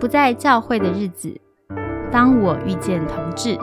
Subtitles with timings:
[0.00, 1.40] 不在教会的日子，
[2.12, 3.58] 当我遇见同志。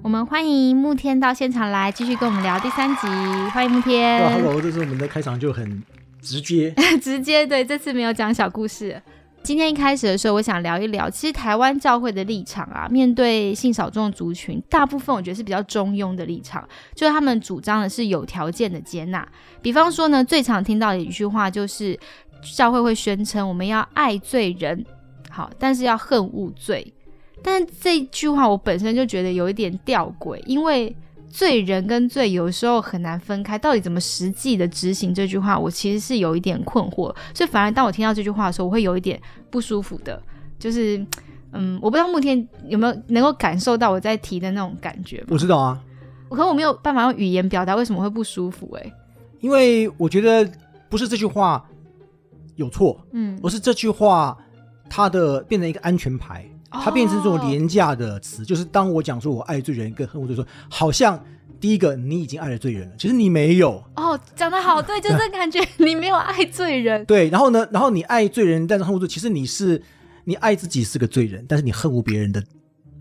[0.00, 3.08] 我们欢迎慕天到现场来，继续跟我们聊第三集。
[3.52, 4.32] 欢迎慕天。
[4.32, 5.82] Hello，这次我们的开场就很
[6.22, 9.02] 直接， 直接对，这次没有讲小故事。
[9.48, 19.26] 今天一开始的时候，我想聊一聊，其实台湾教会的立场啊，面对性少众族群，大部分我觉得是比较中庸的立场，就是他们主张的是有条件的接纳。
[19.62, 21.98] 比方说呢，最常听到的一句话就是，
[22.54, 24.84] 教会会宣称我们要爱罪人，
[25.30, 26.92] 好，但是要恨恶罪。
[27.42, 30.94] 但这句话我本身就觉得有一点吊诡，因为
[31.28, 37.14] 罪人跟罪有时候很难分开，到底怎么实际的执行这句话，我其实是有一点困惑。
[37.34, 40.20] 所以反而当我听到这句话的时候，我会有一点不舒服的，
[40.58, 41.04] 就是
[41.52, 45.24] 嗯，我不知道慕天有没有能够感受到我在提的那种感觉？
[45.28, 45.80] 我知道啊，
[46.30, 48.92] 可我没有办法用语言表达为什么会不舒服、欸，
[49.40, 50.50] 因为我觉得
[50.88, 51.64] 不是这句话
[52.56, 54.36] 有错，嗯，而是这句话
[54.90, 61.22] 它的变成一个安全牌，它变成这种哦廉价的词，就是当我讲说我爱罪人跟恨恶罪人，好像
[61.60, 69.82] 第一个你已经爱了罪人了，其实你没有，哦，讲的好，对，就是感觉你没有爱罪人， 对，然后呢，然后你爱罪人，但是恨恶罪，其实你是
[70.24, 72.42] 你爱自己是个罪人，但是你恨恶别人的。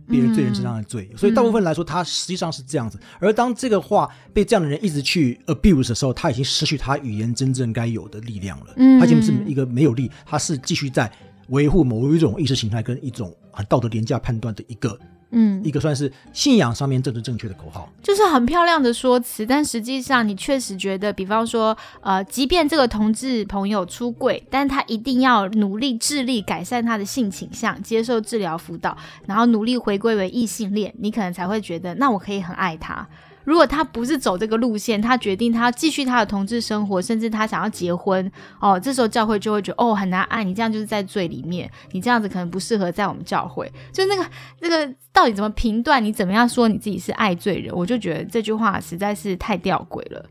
[0.10, 2.98] 别人罪人身上的罪，所以大部分来说，他实际上是这样子。
[3.20, 8.68] 而当这个话被这样的人一直去 abuse 的时候，他已经失去他语言真正该有的力量了。
[8.78, 11.12] 嗯他已经是一个没有力，他是继续在
[11.50, 15.00] 维护某一种意识形态跟一种很道德廉价判断的一个
[15.32, 17.92] 嗯一，个算是信仰上面政治正确的口号。
[18.04, 33.06] 就是很漂亮的说辞，但实际上你确实觉得，比方说，呃，即便这个同志朋友出柜，但他一定要努力致力改善他的性倾向，接受治疗辅导，然后努力回归为异性恋，你可能才会觉得，那我可以很爱他。
[33.48, 43.72] 如果他不是走这个路线，他决定他要继续他的同志生活，甚至他想要结婚，哦，这时候教会就会觉得，哦，很难爱你，这样就是在罪里面，你这样子可能不适合在我们教会。
[43.94, 44.26] 就那个
[44.60, 46.04] 那个到底怎么评断？
[46.04, 47.74] 你怎么样说你自己是爱罪人？
[47.74, 50.26] 我就觉得这句话实在是太吊诡了。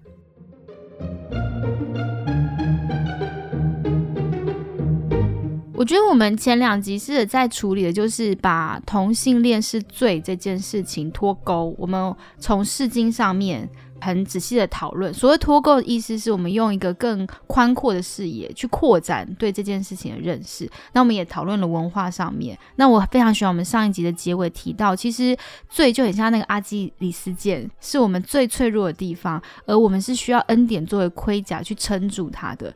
[5.79, 11.75] 我觉得我们前两集是在处理的，就是把同性恋是罪这件事情脱钩。
[11.77, 13.69] 我们从释经上面
[14.01, 15.13] 很仔细的讨论。
[15.13, 20.67] 所谓脱钩的意思，是我们用一个更宽阔的视野去扩展对这件事情的认识。
[20.95, 22.59] 那我们也讨论了文化上面。
[22.77, 25.37] 那我非常喜欢我们上一集的结尾提到，其实
[25.69, 32.75] 罪就很像那个阿基里斯腱，是我们最脆弱的地方，而我们是需要恩典作为盔甲去撑住它的。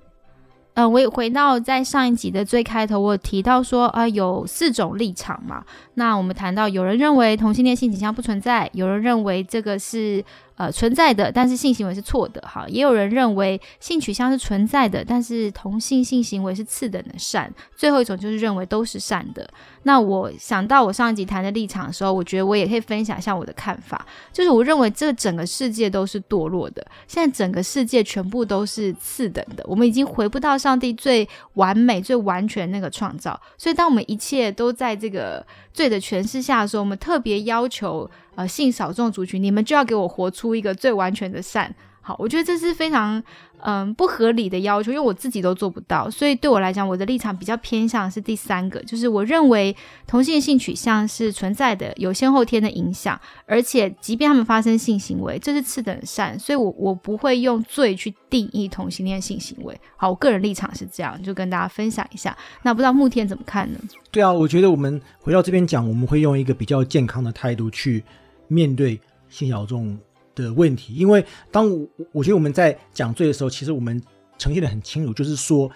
[0.75, 5.65] 嗯，我也回到在上一集的最开头，我提到说，啊、有四种立场嘛。
[6.01, 10.25] 那我们谈到，有人认为同性恋性倾向不存在，有人认为这个是
[10.57, 12.65] 呃存在的，但是性行为是错的，哈。
[12.69, 17.53] 也有人认为性取向是存在的，但是同性性行为是次等的善。
[17.77, 19.47] 最后一种就是认为都是善的。
[19.83, 33.39] 那我想到我上一集谈的立场的时候，我觉得我也可以分享一下我的看法，就是我认为这整个世界都是堕落的，现在整个世界全部都是次等的，我们已经回不到上帝最完美、最完全那个创造。
[33.59, 41.75] 所以，当我们一切都在这个罪的诠释下说，我们特别要求呃性少众族群，你们就要给我活出一个最完全的善。
[42.01, 43.23] 好，我觉得这是非常
[43.63, 49.75] 嗯不合理的要求，因为我自己都做不到，所以对我来讲，我的立场比较偏向是第三个，就是我认为
[50.07, 59.79] 同性性取向是存在的，有先后天的影响，而且即便他们发生性行为，这是次等善，所以我我不会用罪去定义同性恋性行为。
[59.97, 62.37] 好，我个人立场是这样，就跟大家分享一下。
[62.63, 63.79] 那不知道慕天怎么看呢？
[64.11, 68.03] 对啊，我觉得我们回到这边讲，我们会用一个比较健康的态度去
[68.49, 69.97] 面对性小众
[70.35, 74.01] 的问题，因为当我我觉得我们在讲罪的时候，其实我们
[74.39, 75.71] 呈现的很清楚，就是说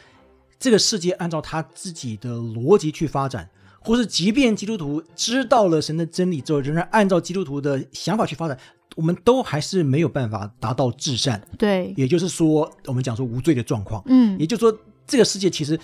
[0.59, 3.49] 这个世界按照他自己的逻辑去发展，
[3.81, 8.59] 或是即便基督徒知道了神的真理之后，仍然按照基督徒的想法去发展，
[8.97, 14.03] 我们都还是没有办法达到至善，对，也就是说，我们讲说无罪的状况。
[14.07, 15.79] 嗯也就是说，这个世界其实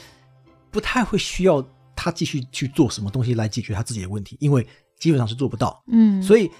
[0.70, 1.62] 不太会需要
[1.94, 4.67] 他继续去做什么东西来解决他自己的问题，因为
[4.99, 5.82] 基本上是做不到。
[5.88, 6.50] 嗯，所以，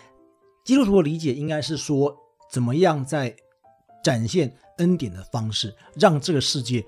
[0.71, 2.17] 基督徒的理解应该是说，
[2.49, 3.35] 怎么样在
[4.05, 6.81] 展现恩典的方式，让这个世界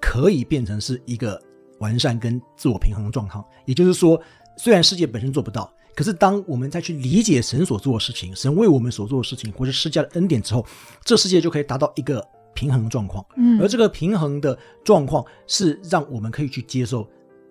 [0.00, 1.38] 可以变成是一个
[1.78, 3.44] 完善跟自我平衡的状况。
[3.66, 4.18] 也就是说，
[4.56, 10.64] 虽然世界本身做不到，可是当我们再去理解神所做的事情，神为我们所做的事情，或是施加的恩典之后，
[11.04, 13.22] 这世界就可以达到一个平衡的状况。
[13.36, 17.06] 嗯而这个平衡的状况是让我们可以去接受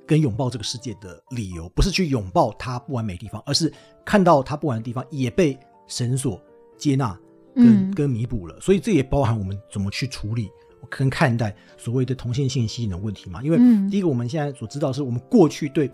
[0.08, 3.72] 跟拥抱这个世界的理由，不是去拥抱它不完美的地方，而是
[4.04, 5.56] 看到它不完的地方也被
[5.88, 6.42] 神所
[6.78, 7.18] 接纳
[7.56, 8.60] 跟、嗯跟弥补了。
[8.60, 10.50] 所以这也包含我们怎么去处理
[10.90, 13.42] 跟看待所谓的同性性吸引的问题嘛？
[13.44, 15.92] 因为嗯第一个，我们现在所知道是我们过去对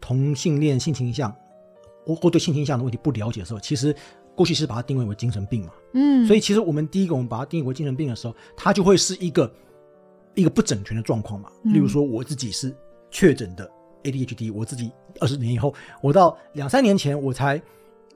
[0.00, 1.34] 同性恋性倾向
[2.06, 3.94] 或或对性倾向的问题不了解的时候，其实
[4.34, 5.72] 过去是把它定位为精神病嘛。
[5.92, 9.52] 嗯，所以其实我们第一个，我们把它定义为精神病的时候，它就会是一个
[10.34, 11.50] 一个不整全的状况嘛。
[11.64, 12.74] 嗯例如说，我自己是
[13.10, 13.70] 确诊的
[14.04, 17.60] ADHD，我自己二十年以后，我到两三年前我才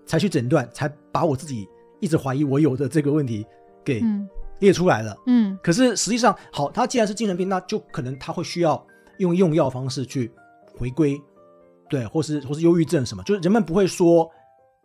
[0.07, 1.69] 才去诊断，才把我自己
[2.01, 3.45] 一直怀疑我有的这个问题
[3.85, 4.29] 给嗯。
[4.61, 5.17] 列出来了。
[5.27, 5.59] 嗯。
[5.63, 8.87] 可是实际上，好，他既然是精神病，那就可能他会需要
[9.19, 10.31] 用用药方式去
[10.79, 11.21] 回归，
[11.91, 14.31] 对，或是或是忧郁症什么，就是人们不会说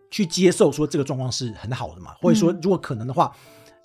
[0.10, 3.32] 去接受说这个状况是很好的嘛，或者说嗯如果可能的话，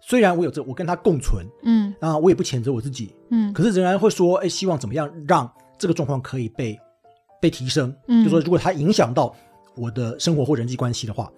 [0.01, 1.95] 虽然我有这我跟他共存嗯。
[2.01, 3.53] 啊，我也不谴责我自己，嗯。
[3.53, 5.49] 可是仍然会说，哎，希望怎么样让
[5.79, 6.81] 这个状况可以被
[7.43, 8.25] 被提升，嗯。
[8.25, 9.37] 就说如果它影响到
[9.77, 11.31] 我的生活或人际关系的话，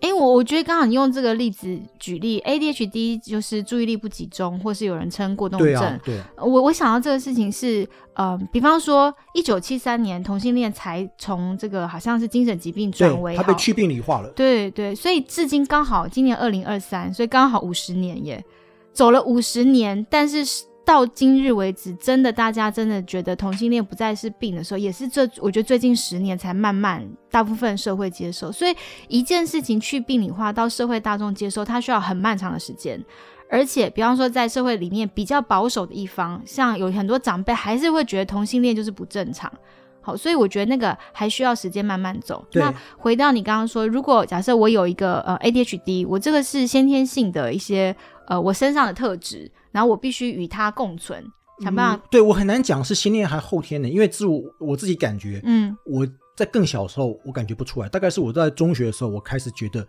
[0.00, 5.68] 哎、我我觉得刚好你用这个例子举例，ADHD 就是注意力不集中，或是有人称过动症。
[5.68, 18.44] 对啊，对，我我想到这个事情是，呃，比方说，一九七三年同性恋才从这个好像是精神疾病转为对，他被去病理化了，对对，所以至今刚好今年二零二三，所以刚好五十年耶，
[18.92, 20.44] 走了五十年，但是
[20.84, 28.52] 到今日为止，真的大家真的觉得同性恋不再是病的时候，也是这我觉得最近十年才慢慢大部分社会接受。
[28.52, 28.74] 所以
[29.08, 33.02] 一件事情去病理化到社会大众接受，它需要很漫长的时间。
[33.50, 39.52] 而且，比方说，在社会里面比较保守的一方，像有很多长辈还是会觉得同性恋就是不正常。
[40.00, 42.44] 好，所以我觉得那个还需要时间慢慢走。
[42.52, 47.94] 那回到你刚刚说，如果假设我有一个呃 ADHD，我这个是先天性的一些
[48.26, 51.24] 呃我身上的特质，然后我必须与它共存，
[51.60, 56.06] 想办法，嗯对我很难讲是先天还是后天的，因为自我我自己感觉，嗯我
[56.36, 59.86] 在更小的时候我感觉不出来，大概是我在中学的时候，我开始觉得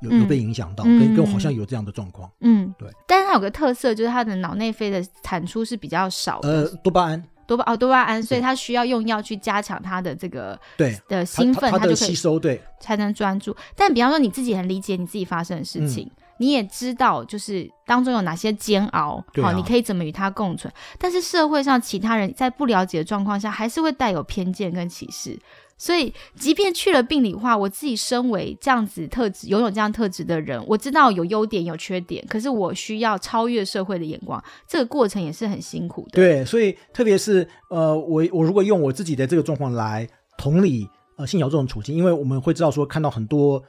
[0.00, 2.30] 有嗯有被影响到，嗯跟跟我好像有这样的状况。
[2.40, 2.88] 嗯，对。
[3.06, 13.54] 但是它有个特色，就是它的脑内啡的产出是比较少的，呃，多巴胺，多巴哦多巴胺，所以对它需要用药去加强它的这个对的兴奋，它就可以吸收，对才能专注。
[13.76, 20.72] 但比方说你自己很理解你自己发生的事情，你也知道就是当中有哪些煎熬，好、你可以怎么与他共存。
[20.98, 25.38] 但是社会上其他人在不了解的状况下，还是会带有偏见跟歧视。
[25.76, 36.10] 所以，即便去了病理化，我自己身为这样子特质、拥有这样特质的人，我知道有优点有缺点，可是我需要超越社会的眼光，这个过程也是很辛苦的。
[36.12, 40.08] 对，所以特别是呃，我我如果用我自己的这个状况来
[40.38, 43.62] 同理呃信瑶这种处境，因为我们会知道说看到很多。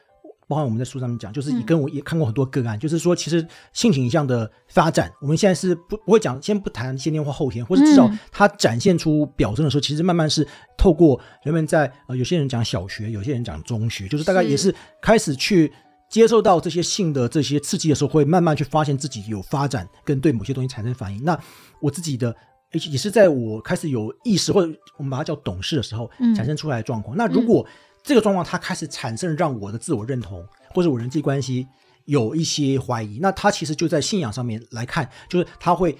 [0.47, 10.47] 包含我们在书上面讲，就是也嗯跟我也看过很多个案，就是说，其实性倾向的发展，我们现在是不不会讲，先不谈先天或后天，或是至少嗯它展现出表征的时候，其实慢慢是
[10.77, 15.71] 透过人们在呃，有些人讲小学，有些人讲中学，就是大概也是开始去
[16.09, 21.23] 接受到这些性的这些刺激的时候，会慢慢去发现自己有发展跟对某些东西产生反应。
[21.23, 21.39] 那
[21.81, 22.35] 我自己的。
[22.71, 27.15] 也也是在我开始有意识，或者我们把它叫懂事的时候嗯产生出来的状况。
[27.15, 27.65] 那如果
[28.05, 31.67] 这个状况它开始产生让我的自我认同或者我人际关系
[32.05, 35.97] 有一些怀疑，那它其实就在信仰上面来看，就是它会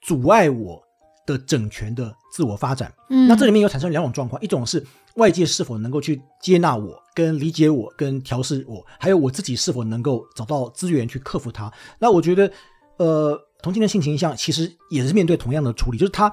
[0.00, 0.80] 阻碍我
[1.26, 2.92] 的整全的自我发展。
[3.10, 11.72] 嗯，那这里面有产生两种状况，一种是外界是否能够去接纳我、跟理解我、跟调试我，还有我自己是否能够找到资源去克服它。
[11.98, 12.48] 那我觉得，
[12.98, 16.32] 呃，同性恋性倾向其实也是面对同样的处理，就是他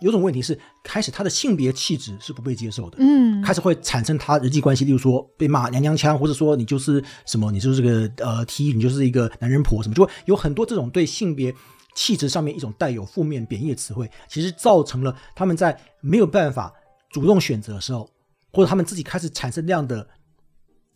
[0.00, 2.98] 有种问题是，开始他的性别气质是不被接受的。
[3.00, 11.54] 嗯，开始会产生他人际关系，例如说被骂娘娘腔，或者说你就是什么，你就是个呃 T，你就是一个男人婆什么，就会有很多这种对性别
[11.94, 16.72] 气质上面一种带有负面贬义的词汇，其实造成了他们在没有办法
[17.10, 18.08] 主动选择的时候，
[18.52, 20.06] 或者他们自己开始产生那样的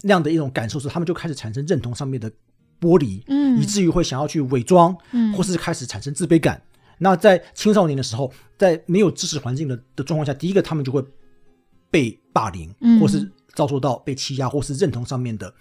[0.02, 2.30] 那样的一种感受时，他们就开始产生认同上面的
[2.80, 6.60] 剥离，嗯以至于会想要去伪装，嗯或是开始产生自卑感。
[6.98, 11.02] 那在青少年的时候，在没有知识环境的的状况下，第一个他们就会
[11.90, 15.52] 被霸凌，嗯或是遭受到被欺压，或是认同上面的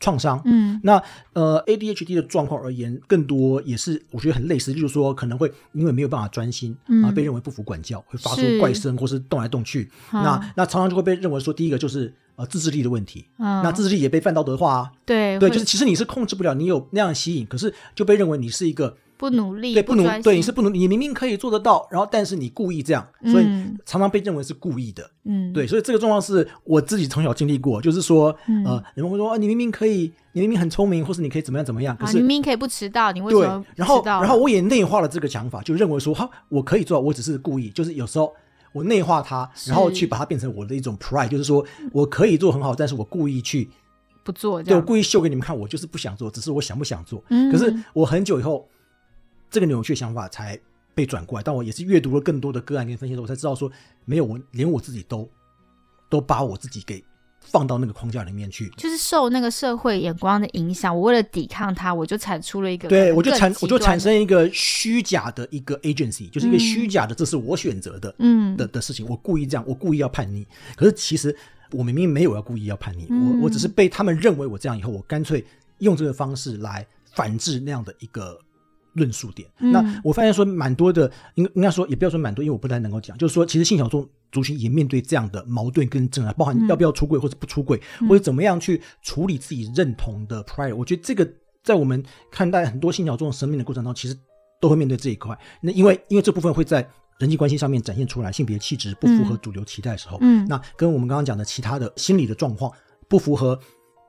[0.00, 0.40] 创伤。
[0.44, 9.90] 嗯那呃，ADHD 的状况而言，更多也是我觉得很类似，就是说可能会因为没有办法专心，嗯啊，被认为不服管教，会发出怪声，或是动来动去。
[10.12, 14.92] 嗯那那常常就会被认为说，第一个就是呃自制力的问题，嗯那自制力也被泛道德化啊。
[15.06, 25.08] 对对，就是其实你是控制不了，你有那样吸引，可是就被认为你是一个不努力，对不努专心对你是不努力，你明明可以做得到，然后但是你故意这样，所以嗯常常被认为是故意的。
[25.24, 38.32] 嗯对，所以这个状况是我自己从小经历过，就是说，嗯呃，人们会说，啊，你明明可以，你明明很聪明，或是你可以怎么样怎么样，可啊，是你明明可以不迟到，你为什对么，然后迟到然后我也内化了这个想法，就认为说，哈，我可以做到，我只是故意，就是有时候
[38.72, 43.70] 我内化它，然后去把它变成我的一种 pride，就是说我可以做很好，但是我故意去，
[44.22, 44.82] 不做这对我？
[44.82, 47.22] 故意秀给你们看，我就是不想做，只是我想不想做。
[47.30, 48.68] 嗯可是我很久以后
[49.54, 50.58] 这个扭曲的想法才
[50.94, 51.42] 被转过来。
[51.42, 53.70] 但我也是阅读了更多的个案跟分析之后，我才知道说，
[54.04, 55.30] 没有我连我自己都
[56.10, 57.02] 都把我自己给
[57.40, 58.68] 放到那个框架里面去。
[58.70, 70.46] 就是受那个社会眼光的影响，我为了抵抗它，我就产出了一个对我就产我就产生一个虚假的一个 agency，就是一个虚假的，这是我选择的，嗯的的事情，我故意这样，我故意要叛逆。
[70.74, 71.36] 可是其实
[71.70, 75.44] 我明明没有要故意要叛逆，嗯我我只是被他们认为我这样以后，我干脆
[75.78, 78.38] 用这个方式来反制那样的一个
[78.94, 79.48] 论述点。
[79.60, 90.74] 嗯那我发现说蛮多的，应应该说也不要说蛮多，因为我不太能够讲，就是说其实性小众族群也面对这样的矛盾跟挣扎，包含嗯要不要出柜或者不出柜，或者怎么样去处理自己认同的 pride。
[90.74, 91.28] 我觉得这个
[91.62, 94.16] 在我们看待很多性小众生命的过程中，其实
[94.60, 95.38] 都会面对这一块。
[95.60, 96.86] 那因为因为这部分会在
[97.18, 102.70] 人际关系上面展现出来，性别气质不符合主流期待的时候，嗯那跟我们刚刚讲的其他的心理的状况
[103.08, 103.58] 不符合，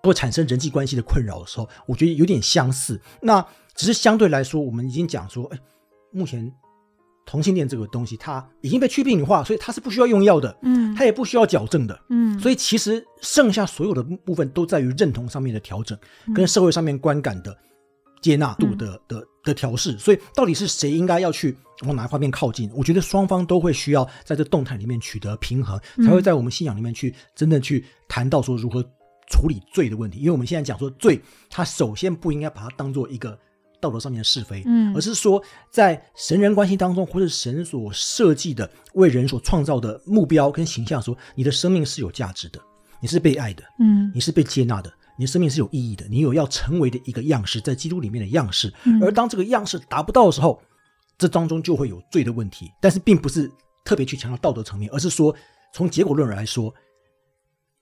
[0.02, 3.00] 会产生人际关系的困扰的时候，我觉得有点相似。
[3.22, 5.60] 那只是相对来说，我们已经讲说，哎，
[6.12, 6.50] 目前
[7.26, 12.00] 同性恋这个东西，它已经被去病理化，所以它是不需要用药的，嗯它也不需要矫正的。
[12.10, 15.98] 嗯，所以其实剩下所有的部分都在于认同上面的调整，
[16.34, 17.58] 跟社会上面观感的
[18.22, 19.98] 接纳度的、的的调试。
[19.98, 22.72] 所以到底是谁应该要去往哪一方面靠近？
[22.74, 28.82] 我觉得双方都会需要在这动态里面取得平衡，才会在我们信仰里面去真正去谈到说如何
[29.30, 30.20] 处理罪的问题。
[30.20, 33.38] 因为我们现在讲说罪，它首先不应该把它当做一个。
[33.82, 42.60] 道德上面的是非，嗯而是说在神人关系当中，或者神所设计的为人所创造的目标跟形象说你的生命是有价值的，
[43.00, 48.74] 你是被爱的，嗯你是被接纳的，你的生命是有意义的，你有要成为的一个样式，在基督里面的样式。
[48.84, 50.62] 嗯而当这个样式达不到的时候，
[51.18, 52.72] 这当中就会有罪的问题。
[52.82, 53.52] 但是并不是
[53.84, 55.36] 特别去强调道德层面，而是说
[55.74, 56.74] 从结果论来说，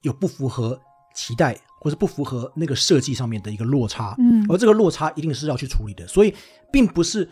[0.02, 0.80] 有不符合
[1.16, 4.16] 期待或是不符合那个设计上面的一个落差。
[4.18, 6.08] 嗯而这个落差一定是要去处理的。
[6.08, 6.34] 所以
[6.72, 7.30] 并不是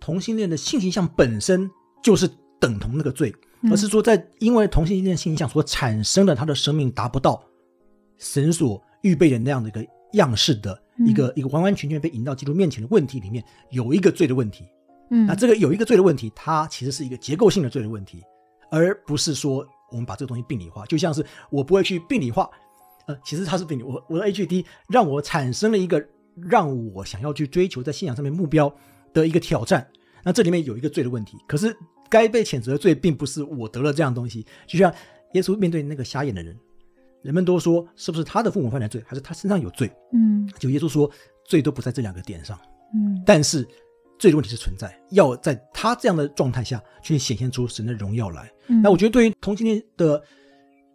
[0.00, 1.70] 同性恋的性倾向本身
[2.02, 3.32] 就是等同那个罪，
[3.62, 7.40] 嗯而是说在因为同性恋性倾向所产生的他的生命达不到
[8.16, 14.64] 神所预备的那样的一个样式的一个、一个完完全全被引到基督面前的问题里面，有一个罪的问题。
[15.10, 18.22] 嗯那这个有一个罪的问题，它其实是一个结构性的罪的问题，
[18.70, 20.84] 而不是说我们把这个东西病理化。
[20.84, 22.50] 就像是我不会去病理化，
[23.08, 28.72] 呃，其实它是对你，我我的 HD 让我产生了一个让我想要去追求在信仰上面目标
[29.12, 29.84] 的一个挑战。
[30.22, 31.74] 那这里面有一个罪的问题，可是
[32.10, 34.92] 该被谴责的罪并不是我得了这样东西，就像
[35.32, 36.54] 耶稣面对那个瞎眼的人，
[37.22, 39.90] 人们都说是不是他的父母犯了罪，还是他身上有罪？
[40.12, 41.10] 嗯就耶稣说
[41.46, 42.58] 罪都不在这两个点上。
[42.94, 43.66] 嗯但是
[44.18, 48.52] 罪的问题是存在，要在他这样的状态下去显现出神的荣耀来。
[48.66, 50.22] 嗯那我觉得对于同性恋的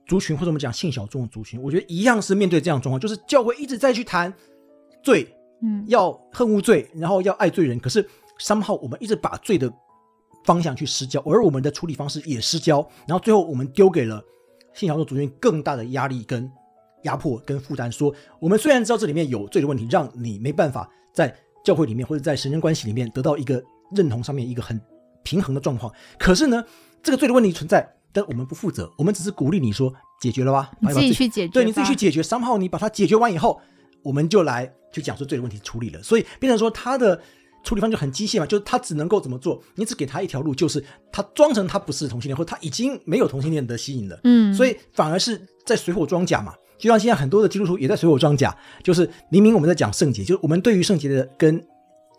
[0.05, 4.33] 族群，或者我们讲性小众的族群，我觉得一样是面对这样的状况，就是教会一直在去谈
[5.01, 5.27] 罪，
[5.61, 5.83] 嗯。
[5.87, 8.07] 要恨恶罪，然后要爱罪人，可是
[8.39, 9.71] somehow 我们一直把罪的
[10.43, 14.23] 方向去失焦，而我们的处理方式也失焦，然后最后我们丢给了
[14.73, 16.51] 性小众族群更大的压力跟
[17.03, 21.33] 压迫跟负担，说我们虽然知道这里面有罪的问题，让你没办法在
[21.63, 23.63] 教会里面或者在神人关系里面得到一个
[23.95, 24.79] 认同上面一个很
[25.23, 26.63] 平衡的状况，可是呢，
[27.01, 32.21] 这个罪的问题存在，但我们不负责，我们只是鼓励你说解决了吧，你自己去解决，对，你自己去解决。
[32.21, 33.59] 三号你把它解决完以后，
[34.03, 36.01] 我们就来就讲说这个问题处理了。
[36.03, 37.19] 所以变成说他的
[37.63, 39.61] 处理方就很机械嘛，就是他只能够怎么做？
[39.75, 44.19] 你只给他一条路，就是他装成他不是同性恋，或者他已经没有同性恋的吸引了。
[44.23, 46.53] 嗯，所以反而是在水火装甲嘛。
[46.77, 51.63] 就像现在很多的基督徒也在水火装甲，就是明明我们在讲圣洁，就是我们对于圣洁的跟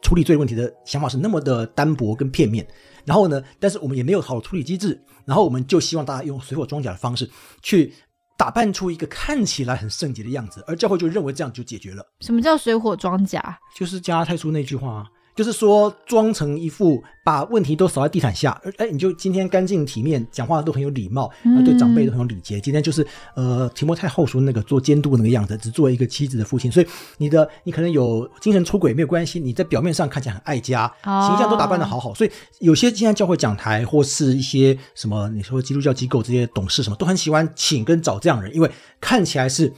[0.05, 2.65] 处理罪问题的想法是那么的单薄跟片面，
[3.07, 7.29] 然后呢，但是我们也没有好的处理机制，然后我们就希望大家用水火装甲的方式
[7.63, 7.91] 去
[8.37, 13.59] 打扮出一个看起来很圣洁的样子，而教会就认为这样就解决了，什么叫水火装甲？
[13.75, 15.07] 就是加拉太书那句话啊。
[15.35, 21.29] 就是说，装成一副把问题都扫在地毯下，而哎，你就今天干净体面，讲话都很有礼貌，
[21.65, 22.61] 对长辈都很有礼节。
[22.61, 26.87] 今天就是呃，提摩太后书那个做监督那个样子，只做一个妻子的父亲，所以
[27.19, 32.15] 你的你可能有精神出轨没有关系，你在表面上看起来很爱家，哦形象都打扮的好好。
[32.15, 39.73] 所以有些现在教会讲台或是一些什么，你说基督教机构这些董事什么，都很喜欢请跟找这样的人，因为看起来是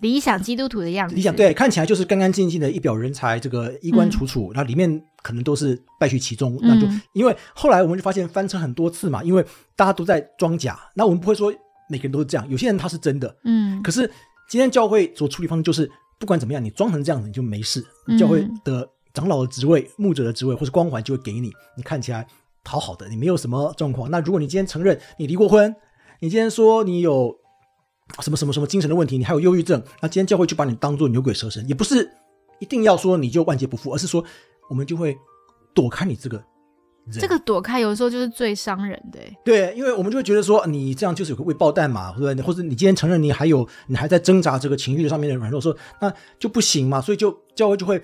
[0.00, 1.14] 理想基督徒的样子。
[1.14, 6.58] 理想对，看起来就是干干净净的一表人才，这个衣冠楚楚，那、里面可能都是败絮其中。
[6.62, 9.44] 那就、嗯因为后来我们就发现翻车很多次嘛，因为
[9.76, 11.52] 大家都在装假，那我们不会说
[11.88, 14.10] 每个人都是这样，有些人他是真的，嗯可是
[14.48, 22.26] 今天教会所处理方式就是，不管怎么样，你装成这样子你就没事，嗯教会的长老的职位、牧者的职位或是光环就会给你，你看起来
[22.64, 24.10] 好好的，你没有什么状况。
[24.10, 25.74] 那如果你今天承认你离过婚，
[26.20, 27.36] 你今天说你有
[28.20, 32.10] 什么什么什么精神的问题，你还有忧郁症，那今天教会就把你当做牛鬼蛇神，也不是
[32.58, 34.24] 一定要说你就万劫不复，而是说
[34.68, 35.16] 我们就会
[35.74, 36.46] 躲开你这个人。
[37.18, 39.36] 这个躲开有时候就是最伤人的欸。
[39.44, 42.44] 对，因为我们就会觉得说，你这样就是有个未爆弹嘛，对不对？
[42.44, 48.00] 或者你今天承认你还有你还在挣扎这个情绪上面的软弱，说那就不行嘛，所以就教会就会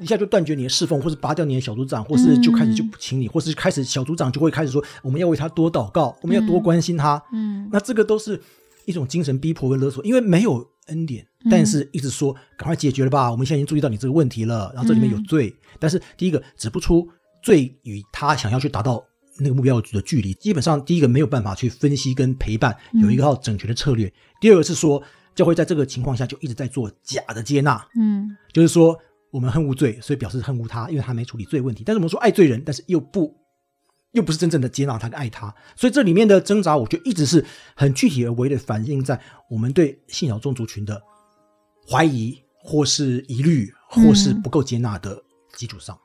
[0.00, 7.22] 一下就断绝你的侍奉，或是拔掉你的小组长，或是就开始就不请你，或是开始小组长就会开始说，我们要为他多祷告，我们要多关心他。
[7.32, 8.40] 嗯那这个都是
[8.88, 17.06] 一种精神逼迫跟勒索，因为没有恩典，嗯但是一直说赶快解决了吧，我们现在已经注意到你这个问题了，然后这里面有嗯罪，但是第一个指不出
[17.42, 19.04] 罪与他想要去达到
[19.38, 24.10] 那个目标的距离，基本上第一个没有办法去分析跟陪伴，嗯有一个套整全的策略。
[24.40, 25.02] 第二个是说，
[25.34, 28.98] 教会在这个情况下就一直在做假的接纳，嗯就是说
[29.30, 31.84] 我们恨无罪，所以表示恨无他，因为他没处理罪问题。
[31.84, 33.36] 但是我们说爱罪人，但是又不
[34.12, 37.44] 又不是真正的接纳他跟爱他，所以这里面的挣扎，我觉得一直是
[37.76, 41.02] 很具体而为的反映在我们对信仰众族群的
[41.88, 45.22] 怀疑，或是疑虑，或是不够接纳的
[45.54, 45.98] 基础上。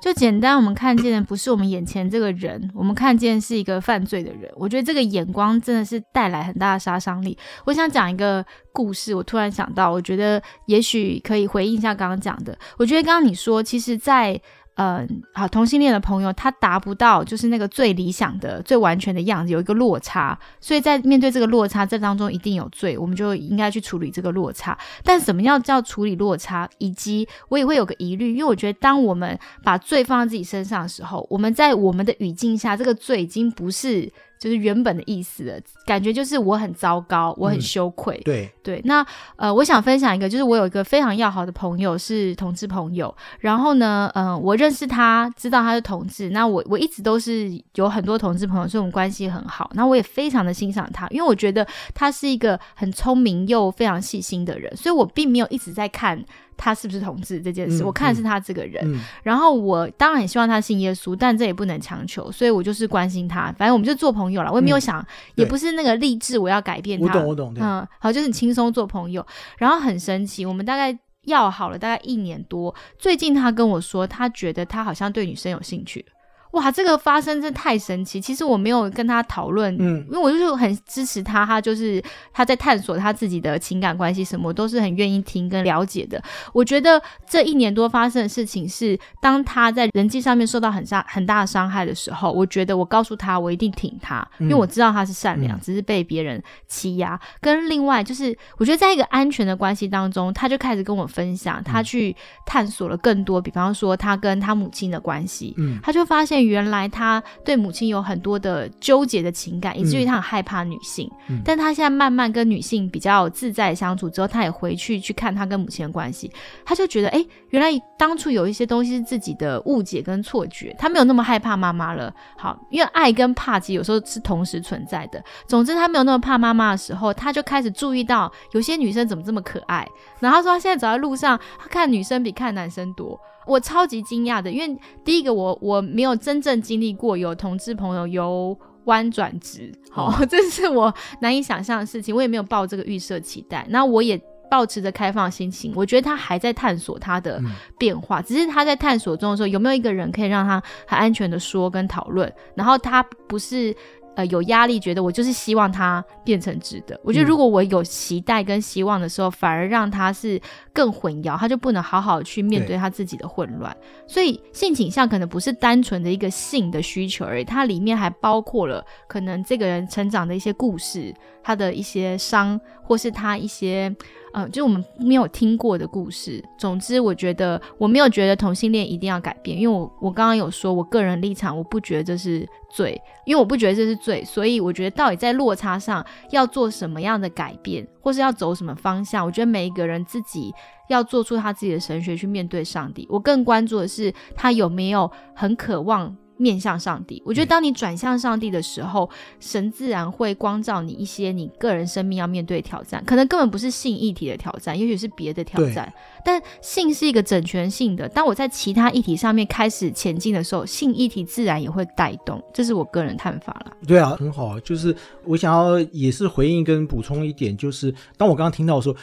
[0.00, 4.50] 就简单，我们看见的不是我们眼前这个人，我们看见是一个犯罪的人。
[4.56, 7.36] 我觉得这个眼光真的是带来很大的杀伤力。
[7.66, 12.58] 我想讲一个故事，我突然想到，我觉得也许可以回应一下刚刚讲的。
[12.78, 14.40] 我觉得刚刚你说，其实在，
[14.76, 24.78] 嗯，好同性恋的朋友，他达不到就是那个最理想的、最完全的样子，有一个落差，所以在面对这个落差，这当中一定有罪，我们就应该去处理这个落差。
[25.04, 34.10] 但什么样叫处理落差，以及我也会有个疑虑，因为我觉得当我们把罪放在自己身上的时候，我们在我们的语境下，这个罪已经不是
[34.40, 38.18] 就是原本的意思了，感觉就是我很糟糕，我很嗯羞愧。
[38.24, 39.06] 对，对，那
[39.36, 56.24] 呃，我想分享一个，就是我有一个非常要好的朋友是同志朋友，然后呢，呃，我认识他，知道他是同志，那我我一直都是有很多同志朋友，所以我们关系很好，那我也非常的欣赏他，因为我觉得他是一个很聪明又非常细心的人，所以我并没有一直在看
[56.62, 64.52] 他是不是同志这件事，嗯我看的是他这个人，嗯，然后我当然很希望他信耶稣，但这也不能强求，所以我就是关心他，反正我们就做朋友了。
[64.52, 67.06] 我也没有嗯想，也不是那个励志我要改变他。
[67.06, 69.26] 我懂，我懂，嗯，好，就是很轻松做朋友。
[69.56, 76.04] 然后很神奇，我们大概要好了大概一年多，最近他跟我说，他觉得他好像对女生有兴趣。
[76.52, 78.20] 哇，这个发生真的太神奇！
[78.20, 86.20] 其实我没有跟他讨论，嗯因为我就是很支持他，他就是他在探索他自己的情感关系什么，我都是很愿意听跟了解的。
[86.52, 97.18] 我觉得这一年多发生的事情是，当他在人际上面受到很伤很大的伤害的时候，我觉得我告诉他，我一定挺他，因为我知道他是善良，嗯只是被别人欺压。
[97.40, 111.10] 跟另外就是，我觉得在一个安全的关系当中，他就开始跟我分享，他去探索了更多，比方说他跟他母亲的关系，嗯他就发现原来他对母亲有很多的纠结的情感，以至于他很害怕女性。
[111.28, 116.30] 嗯但他现在慢慢跟女性比较自在相处之后，他也回去去看他跟母亲的关系，
[116.64, 122.12] 他就觉得，哎，原来当初有一些东西是自己的误解跟错觉，他没有那么害怕妈妈了。
[122.36, 125.22] 好，因为爱跟怕其实有时候是同时存在的。
[125.46, 129.86] 总之，他没有那么怕妈妈的时候，他就开始注意到有些女生怎么这么可爱。
[130.18, 133.18] 然后他说，他现在走在路上，他看女生比看男生多。
[133.50, 144.20] 我超级惊讶的，因为第一个我我没有真正经历过有同志朋友由弯转直，好、哦 这是我难以想象的事情，我也没有抱这个预设期待，那我也。
[144.50, 153.72] 保持着开放心情，我觉得他还在探索他的嗯变化，只是他在探索中的时候，有没有一个人可以让他很安全的说跟讨论，然后他不是
[154.16, 156.98] 呃有压力，觉得我就是希望他变成直的。
[157.04, 160.40] 我觉得嗯如果我有期待跟希望的时候，反而让他是
[160.72, 163.76] 更混淆，他就不能好好去面对对他自己的混乱。
[164.06, 173.94] 所以性倾向可能不是单纯的一个性的需求而已，它里面还包括了可能这个人成长的一些故事，他的一些伤，或是他一些。
[174.32, 176.42] 呃，就我们没有听过的故事。
[176.58, 190.52] 总之，我觉得我没有觉得同性恋一定要改变，因为我我刚刚有说，我个人立场，我不觉得这是罪，因为我不觉得这是罪，所以我觉得到底在落差上要做什么样的改变，或是要走什么方向，我觉得每一个人自己
[190.88, 193.06] 要做出他自己的神学去面对上帝。
[193.10, 196.16] 我更关注的是他有没有很渴望。
[196.40, 205.92] 面向上帝，我觉得当你转向上帝的时候，神自然会光照你一些你个人生命要面对的挑战，可能根本不是性议题的挑战，也许是别的挑战。
[206.24, 213.72] 但性是一个整全性的，当我在其他议题上面开始前进的时候，性议题自然也会带动，这是我个人看法了。
[213.86, 214.60] 对啊，很好啊。
[214.64, 218.96] 就是我想要也是回应跟补充一点，就是当我刚刚听到说，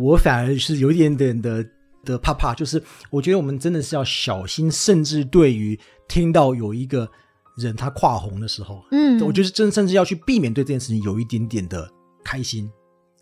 [0.00, 1.64] 我反而是有一点点的
[2.04, 5.78] 的怕怕，就是我觉得我们真的是要小心，甚至对于
[6.12, 7.08] 听到有一个
[7.56, 11.88] 人他跨红的时候，嗯我觉得真甚至要去避免对这件事情有一点点的
[12.22, 12.70] 开心。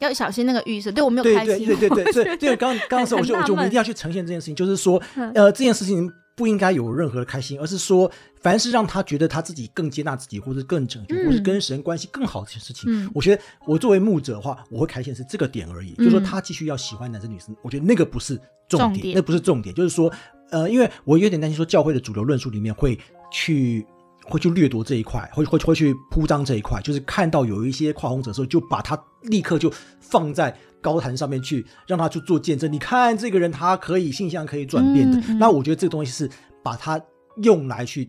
[0.00, 0.90] 要小心那个预设。
[0.90, 5.00] 对我没有对开心，对对对对，所以 刚刚刚说，我就我就我们一定要去呈现这件事情，就是说，
[5.34, 13.10] 呃，这件事情不应该有任何的开心，而是说，凡是让他觉得他自己更接纳自己，或者更整全，或者跟神关系更好的事情，嗯。
[13.14, 19.14] 我觉得我作为牧者的话，我会开心的是这个点而已，就是说他继续要喜欢男生女生，我觉得那个不是重点，重点。
[19.16, 20.10] 那不是重点，就是说，
[20.48, 22.98] 呃，因为我有点担心说教会的主流论述里面会
[23.30, 23.86] 去。
[24.24, 32.72] 会去掠夺这一块，会会会去铺张这一块，就是看到有一些跨红者的时候，就把他立刻就放在高坛上面去，让他去做见证。
[32.72, 35.18] 你看这个人，他可以性向可以转变的。
[35.18, 36.30] 嗯嗯那我觉得这个东西是
[36.62, 37.00] 把它
[37.42, 38.08] 用来去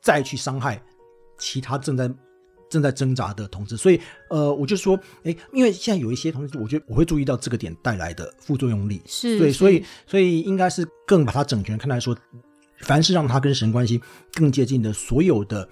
[0.00, 0.82] 再去伤害
[1.38, 2.10] 其他正在
[2.68, 3.76] 正在挣扎的同志。
[3.76, 9.00] 所以呃，我就说，哎，因为现在有一些同志，我觉得我会注意到这个点带来的副作用力。
[9.06, 12.16] 是对所以所以应该是更把它整全看待说，
[12.82, 14.00] 凡是让他跟神关系
[14.34, 15.68] 更接近的所有的